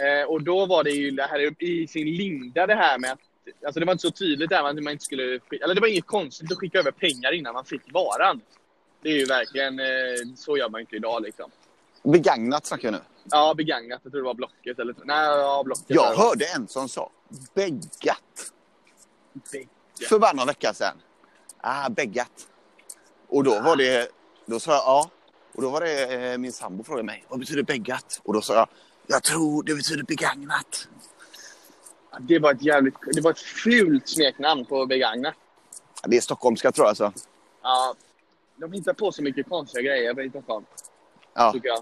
Eh, 0.00 0.28
och 0.28 0.42
då 0.42 0.66
var 0.66 0.84
det 0.84 0.90
ju 0.90 1.10
det 1.10 1.22
här 1.22 1.62
i 1.62 1.86
sin 1.86 2.06
linda 2.16 2.66
det 2.66 2.74
här 2.74 2.98
med 2.98 3.12
att, 3.12 3.18
alltså 3.66 3.80
det 3.80 3.86
var 3.86 3.92
inte 3.92 4.02
så 4.02 4.10
tydligt 4.10 4.50
där 4.50 4.62
man 4.62 4.88
inte 4.88 5.04
skulle, 5.04 5.22
sk- 5.22 5.62
eller 5.64 5.74
det 5.74 5.80
var 5.80 5.88
inget 5.88 6.06
konstigt 6.06 6.52
att 6.52 6.58
skicka 6.58 6.78
över 6.78 6.90
pengar 6.90 7.32
innan 7.32 7.54
man 7.54 7.64
fick 7.64 7.92
varan. 7.92 8.40
Det 9.02 9.08
är 9.08 9.16
ju 9.18 9.24
verkligen, 9.26 9.78
eh, 9.80 9.86
så 10.36 10.56
gör 10.56 10.68
man 10.68 10.80
inte 10.80 10.96
idag 10.96 11.22
liksom. 11.22 11.50
Begagnat 12.02 12.66
snackar 12.66 12.88
jag 12.88 12.92
nu. 12.92 13.00
Ja, 13.30 13.54
begagnat, 13.56 14.00
jag 14.02 14.12
tror 14.12 14.22
det 14.22 14.26
var 14.26 14.34
Blocket 14.34 14.78
eller, 14.78 14.94
nej, 15.04 15.26
ja, 15.26 15.62
Blocket. 15.64 15.84
Jag 15.88 16.14
hörde 16.16 16.44
en 16.56 16.68
som 16.68 16.88
sa 16.88 17.10
beggat 17.54 18.52
Beggat. 19.52 19.68
för 20.08 20.18
bara 20.18 20.32
några 20.32 20.46
veckor 20.46 20.72
sedan. 20.72 20.96
Ah, 21.60 21.88
beggat. 21.90 22.48
Och 23.28 23.44
då 23.44 23.60
var 23.60 23.76
det, 23.76 24.08
då 24.46 24.60
sa 24.60 24.72
jag 24.72 24.80
ja. 24.80 25.10
Och 25.54 25.62
då 25.62 25.70
var 25.70 25.80
det 25.80 26.14
eh, 26.32 26.38
min 26.38 26.52
sambo 26.52 26.84
frågade 26.84 27.04
mig, 27.06 27.24
vad 27.28 27.38
betyder 27.40 27.62
beggat? 27.62 28.20
Och 28.24 28.32
då 28.34 28.40
sa 28.40 28.54
jag, 28.54 28.68
jag 29.06 29.22
tror 29.22 29.62
det 29.62 29.74
betyder 29.74 30.02
begagnat. 30.02 30.88
Det 32.20 32.38
var 32.38 32.52
ett 32.52 32.62
jävligt, 32.62 32.94
det 33.14 33.20
var 33.20 33.30
ett 33.30 33.38
fult 33.38 34.08
smeknamn 34.08 34.64
på 34.64 34.86
begagnat. 34.86 35.34
Det 36.06 36.16
är 36.16 36.20
stockholmska 36.20 36.72
tror 36.72 36.84
jag 36.84 36.88
alltså. 36.88 37.12
Ja, 37.62 37.94
de 38.56 38.72
hittar 38.72 38.92
på 38.92 39.12
så 39.12 39.22
mycket 39.22 39.48
konstiga 39.48 39.82
grejer 39.82 40.20
i 40.20 40.30
Stockholm, 40.30 40.64
Ja. 41.34 41.52
tycker 41.52 41.68
jag. 41.68 41.78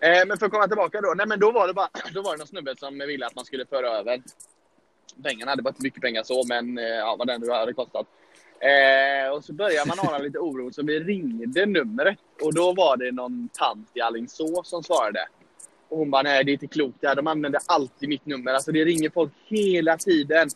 Eh, 0.00 0.26
men 0.26 0.38
för 0.38 0.46
att 0.46 0.52
komma 0.52 0.68
tillbaka 0.68 1.00
då. 1.00 1.14
Nej, 1.16 1.26
men 1.26 1.40
då 1.40 1.50
var 1.52 1.66
det 1.66 1.74
bara, 1.74 1.88
då 2.14 2.22
var 2.22 2.32
det 2.32 2.38
någon 2.38 2.46
snubbe 2.46 2.74
som 2.78 2.98
ville 2.98 3.26
att 3.26 3.34
man 3.34 3.44
skulle 3.44 3.66
föra 3.66 3.88
över 3.98 4.22
pengarna. 5.22 5.56
Det 5.56 5.62
var 5.62 5.70
inte 5.70 5.82
mycket 5.82 6.02
pengar 6.02 6.22
så, 6.22 6.44
men 6.48 6.78
eh, 6.78 6.84
ja, 6.84 7.16
vad 7.18 7.26
den 7.26 7.40
nu 7.40 7.50
hade 7.50 7.72
kostat. 7.72 8.06
Eh, 8.60 9.32
och 9.32 9.44
så 9.44 9.52
började 9.52 9.88
man 9.88 10.08
ana 10.08 10.18
lite 10.18 10.38
oro, 10.48 10.72
så 10.72 10.82
vi 10.82 11.00
ringde 11.00 11.66
numret. 11.66 12.18
Och 12.42 12.54
då 12.54 12.72
var 12.74 12.96
det 12.96 13.12
någon 13.12 13.48
tant 13.52 13.88
i 13.94 14.00
Alingsås 14.00 14.68
som 14.68 14.82
svarade. 14.82 15.26
Och 15.88 15.98
hon 15.98 16.10
bara, 16.10 16.22
nej 16.22 16.44
det 16.44 16.50
är 16.50 16.52
inte 16.52 16.66
klokt 16.66 16.98
det 17.00 17.08
här. 17.08 17.14
De 17.14 17.26
använder 17.26 17.60
alltid 17.66 18.08
mitt 18.08 18.26
nummer. 18.26 18.52
Alltså 18.52 18.72
det 18.72 18.84
ringer 18.84 19.10
folk 19.10 19.32
hela 19.46 19.96
tiden. 19.96 20.50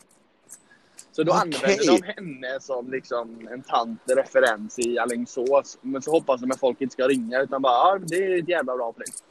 Så 1.11 1.23
då 1.23 1.31
Okej. 1.31 1.41
använder 1.41 1.87
de 1.87 2.13
henne 2.13 2.59
som 2.59 2.91
liksom 2.91 3.47
en 3.51 3.61
tant 3.61 4.01
referens 4.05 4.79
i 4.79 4.99
Alingsås. 4.99 5.77
Men 5.81 6.01
så 6.01 6.11
hoppas 6.11 6.41
de 6.41 6.51
att 6.51 6.59
folk 6.59 6.81
inte 6.81 6.93
ska 6.93 7.07
ringa 7.07 7.41
utan 7.41 7.61
bara, 7.61 7.73
ja 7.73 7.99
det 8.07 8.25
är 8.25 8.39
ett 8.39 8.49
jävla 8.49 8.75
bra 8.75 8.93
pris. 8.93 9.23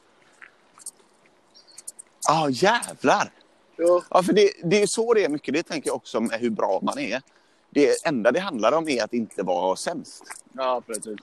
Ja, 2.29 2.45
ah, 2.45 2.49
jävlar. 2.49 3.33
Så, 3.77 4.05
Ja, 4.11 4.23
för 4.23 4.33
det, 4.33 4.51
det 4.65 4.83
är 4.83 4.87
så 4.87 5.15
det 5.15 5.25
är 5.25 5.29
mycket. 5.29 5.55
Det 5.55 5.63
tänker 5.63 5.89
jag 5.89 5.97
också 5.97 6.21
med 6.21 6.41
hur 6.41 6.51
bra 6.51 6.81
man 6.83 6.99
är. 6.99 7.23
Det 7.71 8.07
enda 8.07 8.33
det 8.33 8.41
handlar 8.41 8.73
om 8.73 8.89
är 8.89 9.05
att 9.05 9.13
inte 9.13 9.43
vara 9.43 9.77
sämst. 9.77 10.23
ja 10.53 10.83
precis. 10.87 11.19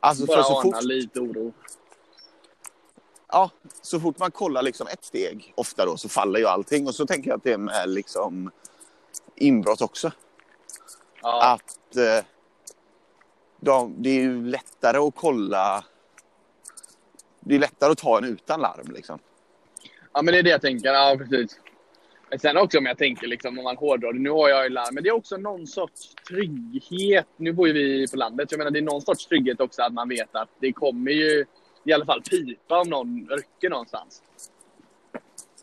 Alltså 0.00 0.26
för 0.26 0.34
Bara 0.34 0.42
så 0.42 0.60
ana 0.60 0.62
fort, 0.62 0.84
lite 0.84 1.20
oro. 1.20 1.52
Ja, 3.34 3.50
så 3.82 4.00
fort 4.00 4.18
man 4.18 4.30
kollar 4.30 4.62
liksom 4.62 4.86
ett 4.86 5.04
steg, 5.04 5.52
ofta 5.56 5.86
då, 5.86 5.96
så 5.96 6.08
faller 6.08 6.40
ju 6.40 6.46
allting. 6.46 6.86
Och 6.86 6.94
så 6.94 7.06
tänker 7.06 7.30
jag 7.30 7.36
att 7.36 7.44
det 7.44 7.52
är 7.52 7.58
med 7.58 7.88
liksom 7.88 8.50
inbrott 9.36 9.80
också. 9.80 10.12
Ja, 11.22 11.52
Att 11.52 11.96
eh, 11.96 12.24
de, 13.60 13.94
det 13.98 14.10
är 14.10 14.20
ju 14.20 14.46
lättare 14.46 14.98
att 14.98 15.14
kolla. 15.16 15.84
Det 17.40 17.54
är 17.54 17.58
lättare 17.58 17.92
att 17.92 17.98
ta 17.98 18.18
en 18.18 18.24
utan 18.24 18.60
larm 18.60 18.90
liksom. 18.94 19.18
ja 20.12 20.22
men 20.22 20.32
det 20.32 20.38
är 20.38 20.42
det 20.42 20.50
jag 20.50 20.60
tänker. 20.62 20.92
Ja 20.92 21.16
precis. 21.18 21.60
Men 22.30 22.38
sen 22.38 22.56
också 22.56 22.78
om 22.78 22.86
jag 22.86 22.98
tänker 22.98 23.26
liksom 23.26 23.58
om 23.58 23.64
man 23.64 23.76
hårdrar 23.76 24.12
det. 24.12 24.18
Nu 24.18 24.30
har 24.30 24.48
jag 24.48 24.64
ju 24.64 24.70
larm. 24.70 24.94
Men 24.94 25.02
det 25.02 25.08
är 25.08 25.14
också 25.14 25.36
någon 25.36 25.66
sorts 25.66 26.14
trygghet. 26.28 27.26
Nu 27.36 27.52
bor 27.52 27.68
ju 27.68 27.72
vi 27.72 28.08
på 28.08 28.16
landet. 28.16 28.50
Jag 28.50 28.58
menar 28.58 28.70
det 28.70 28.78
är 28.78 28.82
någon 28.82 29.02
sorts 29.02 29.26
trygghet 29.26 29.60
också 29.60 29.82
att 29.82 29.92
man 29.92 30.08
vet 30.08 30.34
att 30.34 30.48
det 30.60 30.72
kommer 30.72 31.10
ju 31.10 31.44
i 31.84 31.92
alla 31.92 32.04
fall 32.04 32.22
pipa 32.22 32.80
om 32.80 32.88
någon 32.88 33.28
rycker 33.30 33.70
någonstans. 33.70 34.22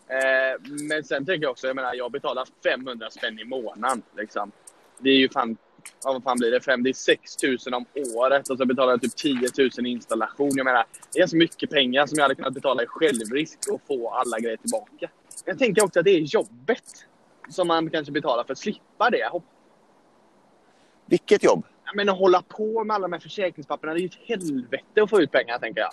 Eh, 0.07 0.62
men 0.89 1.03
sen 1.03 1.25
tänker 1.25 1.43
jag 1.43 1.51
också, 1.51 1.67
jag 1.67 1.75
menar 1.75 1.93
jag 1.93 2.12
betalar 2.12 2.47
500 2.63 3.10
spänn 3.10 3.39
i 3.39 3.43
månaden. 3.43 4.03
Liksom. 4.17 4.51
Det 4.99 5.10
är 5.10 5.17
ju 5.17 5.29
fan 5.29 5.57
ja, 6.03 6.13
vad 6.13 6.23
fan 6.23 6.38
blir 6.38 6.51
det? 6.51 6.62
Fem, 6.62 6.84
det 6.84 6.89
är 6.89 6.93
6 6.93 7.43
000 7.43 7.73
om 7.73 7.86
året 8.15 8.49
och 8.49 8.57
så 8.57 8.65
betalar 8.65 8.91
jag 8.91 9.01
typ 9.01 9.15
10 9.15 9.36
000 9.57 9.88
i 9.88 9.89
installation. 9.89 10.51
Jag 10.55 10.63
menar, 10.63 10.86
det 11.13 11.19
är 11.19 11.27
så 11.27 11.38
mycket 11.38 11.69
pengar 11.69 12.05
som 12.05 12.15
jag 12.15 12.23
hade 12.23 12.36
kunnat 12.36 12.53
betala 12.53 12.84
i 12.84 12.86
självrisk 12.88 13.60
och 13.71 13.81
få 13.88 14.10
alla 14.10 14.39
grejer 14.39 14.57
tillbaka. 14.57 15.10
Jag 15.45 15.60
tänker 15.60 15.84
också 15.84 15.99
att 15.99 16.05
det 16.05 16.12
är 16.12 16.19
jobbet 16.19 17.05
som 17.49 17.67
man 17.67 17.89
kanske 17.89 18.12
betalar 18.12 18.43
för 18.43 18.51
att 18.53 18.60
slippa 18.60 19.10
det. 19.10 19.29
Vilket 21.05 21.43
jobb? 21.43 21.65
Men 21.93 22.10
att 22.10 22.17
hålla 22.17 22.41
på 22.41 22.84
med 22.84 22.95
alla 22.95 23.08
de 23.08 23.13
här 23.13 23.19
försäkringspapperna, 23.19 23.93
det 23.93 23.99
är 23.99 24.01
ju 24.01 24.08
ett 24.08 24.27
helvete 24.41 25.04
att 25.04 25.10
få 25.10 25.21
ut 25.21 25.32
pengar, 25.32 25.60
tänker 25.60 25.82
jag. 25.82 25.91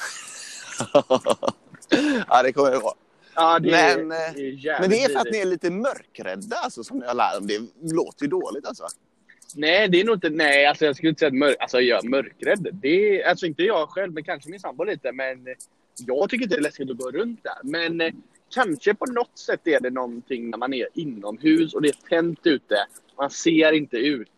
ja, 2.28 2.42
det 2.42 2.52
kommer 2.52 2.70
det 2.70 2.78
vara. 2.78 2.94
Ja, 3.34 3.58
det, 3.58 3.70
Men, 3.70 4.12
eh, 4.12 4.32
det 4.34 4.68
är 4.68 4.80
Men 4.80 4.90
det 4.90 5.04
är 5.04 5.08
för 5.08 5.18
att 5.18 5.32
ni 5.32 5.38
är 5.38 5.44
lite 5.44 5.70
mörkrädda, 5.70 6.56
alltså, 6.56 6.84
som 6.84 7.02
jag 7.06 7.16
lär 7.16 7.38
om. 7.38 7.46
Det 7.46 7.58
låter 7.94 8.24
ju 8.24 8.28
dåligt 8.28 8.66
alltså. 8.66 8.86
Nej, 9.54 9.88
det 9.88 10.00
är 10.00 10.04
nog 10.04 10.16
inte... 10.16 10.30
Nej, 10.30 10.66
alltså 10.66 10.84
jag 10.84 10.96
skulle 10.96 11.10
inte 11.10 11.18
säga 11.18 11.28
att 11.28 11.34
mörk, 11.34 11.56
alltså, 11.60 11.80
jag 11.80 12.04
är 12.04 12.08
mörkrädd. 12.08 12.68
Det 12.72 12.88
är, 12.88 13.28
alltså 13.28 13.46
inte 13.46 13.62
jag 13.62 13.88
själv, 13.88 14.12
men 14.12 14.24
kanske 14.24 14.50
min 14.50 14.60
sambo 14.60 14.84
lite. 14.84 15.12
Men 15.12 15.46
eh, 15.46 15.54
jag 16.06 16.30
tycker 16.30 16.44
inte 16.44 16.56
det 16.56 16.60
är 16.60 16.62
läskigt 16.62 16.90
att 16.90 16.96
gå 16.96 17.10
runt 17.10 17.44
där. 17.44 17.58
Men 17.62 18.00
eh, 18.00 18.12
kanske 18.54 18.94
på 18.94 19.06
något 19.06 19.38
sätt 19.38 19.66
är 19.66 19.80
det 19.80 19.90
någonting 19.90 20.50
när 20.50 20.58
man 20.58 20.74
är 20.74 20.88
inomhus 20.94 21.74
och 21.74 21.82
det 21.82 21.88
är 21.88 22.08
tänt 22.08 22.46
ute. 22.46 22.86
Man 23.16 23.30
ser 23.30 23.72
inte 23.72 23.96
ut. 23.96 24.28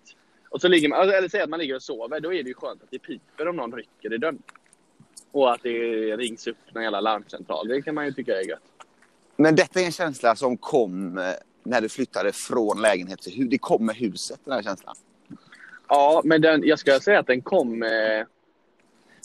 Och 0.51 0.61
så 0.61 0.69
ligger 0.69 0.89
man, 0.89 1.01
alltså, 1.01 1.17
eller 1.17 1.29
säg 1.29 1.41
att 1.41 1.51
man 1.51 1.59
ligger 1.59 1.75
och 1.75 1.83
sover. 1.83 2.21
Då 2.21 2.35
är 2.35 2.43
det 2.43 2.49
ju 2.49 2.55
skönt 2.55 2.83
att 2.83 2.91
det 2.91 2.99
piper 2.99 3.49
om 3.49 3.57
någon 3.57 3.73
rycker 3.73 4.15
i 4.15 4.19
dörren. 4.19 4.43
Och 5.33 5.53
att 5.53 5.63
det 5.63 6.17
rings 6.17 6.47
upp 6.47 6.57
någon 6.73 6.83
jävla 6.83 7.01
larmcentral. 7.01 7.69
Det 7.69 7.83
kan 7.83 7.95
man 7.95 8.07
ju 8.07 8.13
tycka 8.13 8.41
är 8.41 8.49
gött. 8.49 8.63
Men 9.37 9.57
detta 9.57 9.81
är 9.81 9.85
en 9.85 9.93
känsla 9.93 10.37
som 10.37 10.57
kom 10.57 11.19
eh, 11.19 11.25
när 11.63 11.81
du 11.81 11.89
flyttade 11.89 12.33
från 12.33 12.83
lägenhet 12.83 13.21
till 13.21 13.33
hus. 13.33 13.49
Det 13.51 13.59
kom 13.59 13.87
med 13.87 13.97
huset, 13.97 14.41
den 14.45 14.55
här 14.55 14.63
känslan. 14.63 14.95
Ja, 15.89 16.23
men 16.25 16.41
den, 16.41 16.63
jag 16.65 16.79
ska 16.79 17.01
säga 17.01 17.19
att 17.19 17.27
den 17.27 17.43
kom... 17.43 17.83
Eh, 17.83 18.27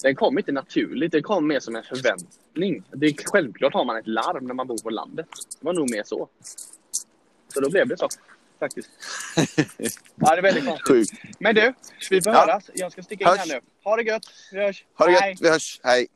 den 0.04 0.16
kom 0.16 0.38
inte 0.38 0.52
naturligt. 0.52 1.12
Den 1.12 1.24
kom 1.24 1.48
mer 1.48 1.60
som 1.60 1.76
en 1.76 1.84
förväntning. 1.84 2.84
Det 2.92 3.06
är, 3.06 3.14
självklart 3.32 3.74
har 3.74 3.86
man 3.86 3.98
ett 3.98 4.08
larm 4.08 4.48
när 4.48 4.54
man 4.54 4.68
bor 4.68 4.78
på 4.78 4.90
landet. 4.90 5.28
Det 5.60 5.66
var 5.66 5.74
nog 5.74 5.92
mer 5.92 6.04
så. 6.06 6.28
Så 7.54 7.60
då 7.60 7.70
blev 7.70 7.88
det 7.88 7.98
så. 7.98 8.08
Faktiskt. 8.60 8.90
Ja, 10.16 10.32
det 10.32 10.38
är 10.38 10.42
väldigt 10.42 10.66
konstigt. 10.66 10.88
Sjukt. 10.88 11.12
Men 11.40 11.56
du, 11.56 11.74
vi 12.10 12.22
får 12.22 12.34
Ja. 12.34 12.40
höras. 12.40 12.70
Jag 12.74 12.92
ska 12.92 13.04
sticka 13.04 13.24
in 13.24 13.28
Hörs. 13.30 13.40
här 13.40 13.48
nu. 13.48 13.60
Ha 13.84 13.96
det 13.96 14.04
gött. 14.04 14.26
Vi 14.52 14.60
hörs. 14.60 14.86
Ha 14.98 15.06
det 15.06 15.12
Hej. 15.12 15.32
gött, 15.32 15.42
vi 15.42 15.50
hörs. 15.50 15.80
Hej. 15.84 16.08